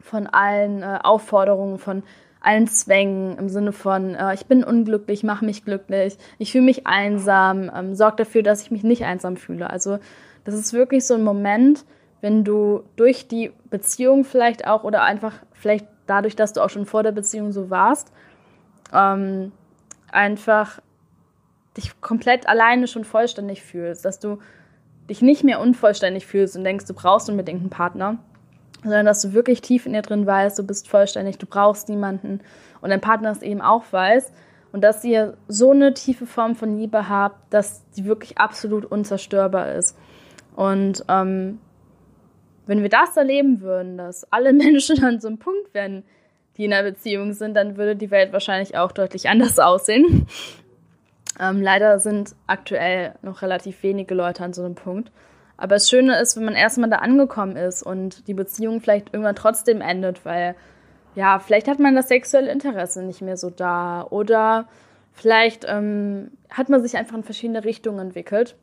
von 0.00 0.26
allen 0.26 0.82
äh, 0.82 0.98
Aufforderungen, 1.02 1.78
von 1.78 2.02
allen 2.40 2.68
Zwängen 2.68 3.36
im 3.38 3.48
Sinne 3.48 3.72
von, 3.72 4.14
äh, 4.14 4.32
ich 4.34 4.46
bin 4.46 4.62
unglücklich, 4.62 5.24
mach 5.24 5.42
mich 5.42 5.64
glücklich, 5.64 6.16
ich 6.38 6.52
fühle 6.52 6.64
mich 6.64 6.86
einsam, 6.86 7.70
ähm, 7.74 7.94
sorg 7.94 8.16
dafür, 8.16 8.42
dass 8.42 8.62
ich 8.62 8.70
mich 8.70 8.84
nicht 8.84 9.04
einsam 9.04 9.36
fühle. 9.36 9.68
Also 9.68 9.98
das 10.44 10.54
ist 10.54 10.72
wirklich 10.72 11.04
so 11.04 11.14
ein 11.14 11.24
Moment, 11.24 11.84
wenn 12.20 12.44
du 12.44 12.84
durch 12.94 13.26
die 13.26 13.52
Beziehung 13.68 14.24
vielleicht 14.24 14.66
auch 14.66 14.84
oder 14.84 15.02
einfach 15.02 15.34
vielleicht 15.52 15.86
dadurch, 16.06 16.36
dass 16.36 16.52
du 16.52 16.62
auch 16.62 16.70
schon 16.70 16.86
vor 16.86 17.02
der 17.02 17.12
Beziehung 17.12 17.52
so 17.52 17.70
warst, 17.70 18.12
ähm, 18.92 19.52
einfach 20.10 20.80
dich 21.76 22.00
komplett 22.00 22.48
alleine 22.48 22.86
schon 22.86 23.04
vollständig 23.04 23.62
fühlst, 23.62 24.04
dass 24.04 24.18
du 24.18 24.38
dich 25.08 25.22
nicht 25.22 25.44
mehr 25.44 25.60
unvollständig 25.60 26.26
fühlst 26.26 26.56
und 26.56 26.64
denkst, 26.64 26.86
du 26.86 26.94
brauchst 26.94 27.28
unbedingt 27.28 27.60
einen 27.60 27.70
Partner, 27.70 28.18
sondern 28.82 29.06
dass 29.06 29.22
du 29.22 29.32
wirklich 29.32 29.60
tief 29.60 29.86
in 29.86 29.92
dir 29.92 30.02
drin 30.02 30.26
weißt, 30.26 30.58
du 30.58 30.62
bist 30.62 30.88
vollständig, 30.88 31.38
du 31.38 31.46
brauchst 31.46 31.88
niemanden 31.88 32.40
und 32.80 32.90
dein 32.90 33.00
Partner 33.00 33.30
es 33.30 33.42
eben 33.42 33.60
auch 33.60 33.84
weiß 33.90 34.32
und 34.72 34.82
dass 34.82 35.04
ihr 35.04 35.36
so 35.48 35.70
eine 35.70 35.94
tiefe 35.94 36.26
Form 36.26 36.54
von 36.54 36.78
Liebe 36.78 37.08
habt, 37.08 37.52
dass 37.52 37.82
sie 37.92 38.04
wirklich 38.04 38.38
absolut 38.38 38.84
unzerstörbar 38.84 39.72
ist. 39.72 39.96
Und 40.54 41.04
ähm, 41.08 41.60
wenn 42.66 42.82
wir 42.82 42.88
das 42.88 43.16
erleben 43.16 43.60
würden, 43.60 43.96
dass 43.96 44.30
alle 44.32 44.52
Menschen 44.54 45.02
an 45.04 45.20
so 45.20 45.28
einem 45.28 45.38
Punkt 45.38 45.72
wären, 45.72 46.04
die 46.56 46.64
in 46.64 46.72
einer 46.72 46.90
Beziehung 46.90 47.32
sind, 47.32 47.54
dann 47.54 47.76
würde 47.76 47.96
die 47.96 48.10
Welt 48.10 48.32
wahrscheinlich 48.32 48.76
auch 48.76 48.92
deutlich 48.92 49.28
anders 49.28 49.58
aussehen. 49.58 50.26
Ähm, 51.38 51.60
leider 51.60 51.98
sind 51.98 52.34
aktuell 52.46 53.14
noch 53.22 53.42
relativ 53.42 53.82
wenige 53.82 54.14
Leute 54.14 54.42
an 54.42 54.52
so 54.52 54.64
einem 54.64 54.74
Punkt. 54.74 55.10
Aber 55.58 55.76
das 55.76 55.88
Schöne 55.88 56.18
ist, 56.20 56.36
wenn 56.36 56.44
man 56.44 56.54
erstmal 56.54 56.90
da 56.90 56.96
angekommen 56.96 57.56
ist 57.56 57.82
und 57.82 58.26
die 58.28 58.34
Beziehung 58.34 58.80
vielleicht 58.80 59.12
irgendwann 59.12 59.36
trotzdem 59.36 59.80
endet, 59.80 60.24
weil 60.24 60.54
ja, 61.14 61.38
vielleicht 61.38 61.66
hat 61.66 61.78
man 61.78 61.96
das 61.96 62.08
sexuelle 62.08 62.52
Interesse 62.52 63.02
nicht 63.02 63.22
mehr 63.22 63.38
so 63.38 63.48
da 63.48 64.06
oder 64.10 64.68
vielleicht 65.12 65.64
ähm, 65.66 66.30
hat 66.50 66.68
man 66.68 66.82
sich 66.82 66.96
einfach 66.96 67.16
in 67.16 67.24
verschiedene 67.24 67.64
Richtungen 67.64 68.00
entwickelt. 68.00 68.54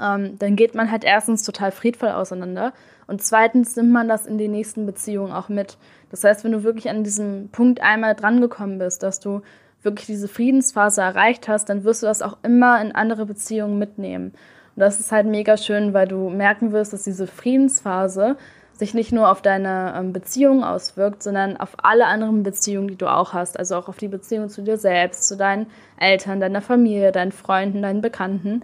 Ähm, 0.00 0.38
dann 0.38 0.56
geht 0.56 0.74
man 0.74 0.90
halt 0.90 1.04
erstens 1.04 1.44
total 1.44 1.72
friedvoll 1.72 2.10
auseinander 2.10 2.74
und 3.06 3.22
zweitens 3.22 3.76
nimmt 3.76 3.92
man 3.92 4.08
das 4.08 4.26
in 4.26 4.38
die 4.38 4.48
nächsten 4.48 4.86
Beziehungen 4.86 5.32
auch 5.32 5.48
mit. 5.48 5.76
Das 6.10 6.24
heißt, 6.24 6.44
wenn 6.44 6.52
du 6.52 6.62
wirklich 6.62 6.88
an 6.90 7.04
diesem 7.04 7.48
Punkt 7.50 7.80
einmal 7.80 8.14
drangekommen 8.14 8.78
bist, 8.78 9.02
dass 9.02 9.20
du 9.20 9.42
wirklich 9.82 10.06
diese 10.06 10.28
Friedensphase 10.28 11.00
erreicht 11.00 11.48
hast, 11.48 11.68
dann 11.68 11.84
wirst 11.84 12.02
du 12.02 12.06
das 12.06 12.22
auch 12.22 12.38
immer 12.42 12.80
in 12.80 12.92
andere 12.92 13.26
Beziehungen 13.26 13.78
mitnehmen. 13.78 14.32
Und 14.74 14.80
das 14.80 15.00
ist 15.00 15.12
halt 15.12 15.26
mega 15.26 15.56
schön, 15.56 15.92
weil 15.92 16.08
du 16.08 16.30
merken 16.30 16.72
wirst, 16.72 16.92
dass 16.92 17.02
diese 17.02 17.26
Friedensphase 17.26 18.36
sich 18.74 18.94
nicht 18.94 19.12
nur 19.12 19.30
auf 19.30 19.42
deine 19.42 19.94
ähm, 19.96 20.12
Beziehung 20.12 20.64
auswirkt, 20.64 21.22
sondern 21.22 21.56
auf 21.56 21.76
alle 21.82 22.06
anderen 22.06 22.42
Beziehungen, 22.42 22.88
die 22.88 22.96
du 22.96 23.06
auch 23.06 23.32
hast. 23.32 23.58
Also 23.58 23.76
auch 23.76 23.88
auf 23.88 23.98
die 23.98 24.08
Beziehung 24.08 24.48
zu 24.48 24.62
dir 24.62 24.78
selbst, 24.78 25.28
zu 25.28 25.36
deinen 25.36 25.66
Eltern, 25.98 26.40
deiner 26.40 26.62
Familie, 26.62 27.12
deinen 27.12 27.32
Freunden, 27.32 27.82
deinen 27.82 28.00
Bekannten, 28.00 28.62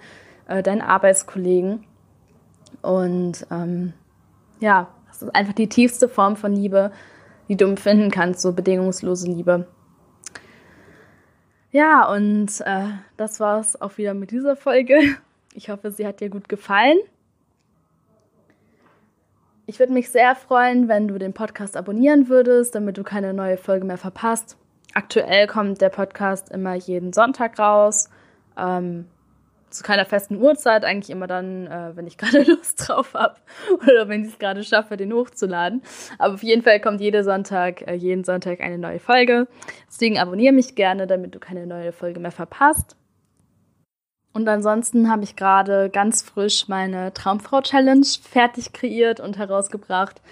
äh, 0.48 0.62
deinen 0.62 0.80
Arbeitskollegen. 0.80 1.84
Und 2.82 3.46
ähm, 3.50 3.92
ja, 4.60 4.88
das 5.08 5.22
ist 5.22 5.34
einfach 5.34 5.54
die 5.54 5.68
tiefste 5.68 6.08
Form 6.08 6.36
von 6.36 6.52
Liebe, 6.52 6.92
die 7.48 7.56
du 7.56 7.66
empfinden 7.66 8.10
kannst, 8.10 8.40
so 8.40 8.52
bedingungslose 8.52 9.26
Liebe. 9.26 9.66
Ja, 11.70 12.10
und 12.10 12.60
äh, 12.64 12.88
das 13.16 13.40
war's 13.40 13.80
auch 13.80 13.98
wieder 13.98 14.14
mit 14.14 14.30
dieser 14.30 14.56
Folge. 14.56 15.16
Ich 15.54 15.70
hoffe, 15.70 15.90
sie 15.90 16.06
hat 16.06 16.20
dir 16.20 16.30
gut 16.30 16.48
gefallen. 16.48 16.98
Ich 19.66 19.78
würde 19.78 19.92
mich 19.92 20.08
sehr 20.08 20.34
freuen, 20.34 20.88
wenn 20.88 21.08
du 21.08 21.18
den 21.18 21.34
Podcast 21.34 21.76
abonnieren 21.76 22.28
würdest, 22.28 22.74
damit 22.74 22.96
du 22.96 23.02
keine 23.02 23.34
neue 23.34 23.58
Folge 23.58 23.84
mehr 23.84 23.98
verpasst. 23.98 24.56
Aktuell 24.94 25.46
kommt 25.46 25.80
der 25.80 25.90
Podcast 25.90 26.50
immer 26.50 26.74
jeden 26.74 27.12
Sonntag 27.12 27.58
raus. 27.58 28.08
Ähm, 28.56 29.06
zu 29.70 29.82
keiner 29.82 30.04
festen 30.04 30.36
Uhrzeit, 30.36 30.84
eigentlich 30.84 31.10
immer 31.10 31.26
dann, 31.26 31.66
äh, 31.66 31.96
wenn 31.96 32.06
ich 32.06 32.18
gerade 32.18 32.42
Lust 32.42 32.88
drauf 32.88 33.14
habe 33.14 33.36
oder 33.82 34.08
wenn 34.08 34.24
ich 34.24 34.32
es 34.32 34.38
gerade 34.38 34.64
schaffe, 34.64 34.96
den 34.96 35.12
hochzuladen. 35.12 35.82
Aber 36.18 36.34
auf 36.34 36.42
jeden 36.42 36.62
Fall 36.62 36.80
kommt 36.80 37.00
jede 37.00 37.24
Sonntag, 37.24 37.86
äh, 37.86 37.94
jeden 37.94 38.24
Sonntag 38.24 38.60
eine 38.60 38.78
neue 38.78 38.98
Folge. 38.98 39.48
Deswegen 39.88 40.18
abonniere 40.18 40.54
mich 40.54 40.74
gerne, 40.74 41.06
damit 41.06 41.34
du 41.34 41.38
keine 41.38 41.66
neue 41.66 41.92
Folge 41.92 42.20
mehr 42.20 42.32
verpasst. 42.32 42.96
Und 44.32 44.48
ansonsten 44.48 45.10
habe 45.10 45.24
ich 45.24 45.36
gerade 45.36 45.90
ganz 45.90 46.22
frisch 46.22 46.68
meine 46.68 47.12
Traumfrau-Challenge 47.12 48.06
fertig 48.22 48.72
kreiert 48.72 49.20
und 49.20 49.38
herausgebracht. 49.38 50.22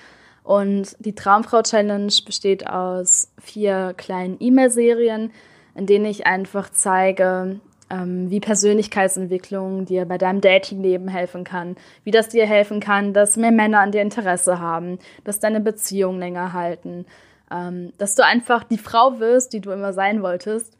Und 0.44 0.96
die 1.01 1.14
Traumfrau-Challenge 1.14 2.12
besteht 2.25 2.68
aus 2.68 3.33
vier 3.40 3.94
kleinen 3.96 4.37
E-Mail-Serien, 4.38 5.33
in 5.75 5.87
denen 5.87 6.05
ich 6.05 6.25
einfach 6.25 6.70
zeige, 6.70 7.59
ähm, 7.90 8.31
wie 8.31 8.40
Persönlichkeitsentwicklung 8.40 9.85
dir 9.85 10.07
bei 10.07 10.18
deinem 10.18 10.40
Datingleben 10.40 11.07
helfen 11.09 11.44
kann, 11.44 11.77
wie 12.05 12.11
das 12.11 12.29
dir 12.29 12.46
helfen 12.46 12.81
kann, 12.81 13.12
dass 13.12 13.37
mehr 13.37 13.53
Männer 13.53 13.79
an 13.81 13.92
dir 13.92 14.03
Interesse 14.03 14.59
haben, 14.59 14.99
dass 15.25 15.38
deine 15.38 15.61
Beziehungen 15.61 16.18
länger 16.18 16.53
halten, 16.53 17.07
ähm, 17.51 17.92
dass 17.99 18.16
du 18.16 18.25
einfach 18.25 18.64
die 18.64 18.79
Frau 18.79 19.20
wirst, 19.20 19.53
die 19.53 19.61
du 19.61 19.70
immer 19.70 19.92
sein 19.92 20.22
wolltest. 20.22 20.77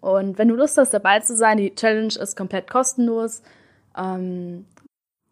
Und 0.00 0.38
wenn 0.38 0.48
du 0.48 0.54
Lust 0.54 0.78
hast, 0.78 0.94
dabei 0.94 1.20
zu 1.20 1.36
sein, 1.36 1.58
die 1.58 1.74
Challenge 1.74 2.14
ist 2.20 2.36
komplett 2.36 2.68
kostenlos. 2.68 3.42
Ähm, 3.96 4.66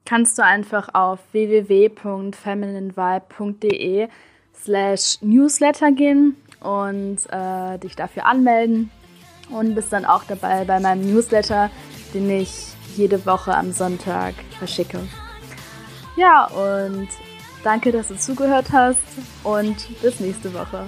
kannst 0.04 0.38
du 0.38 0.44
einfach 0.44 0.94
auf 0.94 1.18
www.femininevibe.de 1.32 4.08
slash 4.54 5.18
newsletter 5.22 5.90
gehen 5.92 6.36
und 6.60 7.18
äh, 7.30 7.78
dich 7.78 7.96
dafür 7.96 8.26
anmelden 8.26 8.90
und 9.52 9.74
bist 9.74 9.92
dann 9.92 10.04
auch 10.04 10.24
dabei 10.24 10.64
bei 10.64 10.80
meinem 10.80 11.12
Newsletter, 11.12 11.70
den 12.14 12.30
ich 12.30 12.50
jede 12.96 13.24
Woche 13.26 13.54
am 13.56 13.72
Sonntag 13.72 14.34
verschicke. 14.58 15.00
Ja, 16.16 16.46
und 16.46 17.08
danke, 17.62 17.92
dass 17.92 18.08
du 18.08 18.16
zugehört 18.16 18.72
hast 18.72 18.98
und 19.44 19.76
bis 20.02 20.20
nächste 20.20 20.52
Woche. 20.52 20.86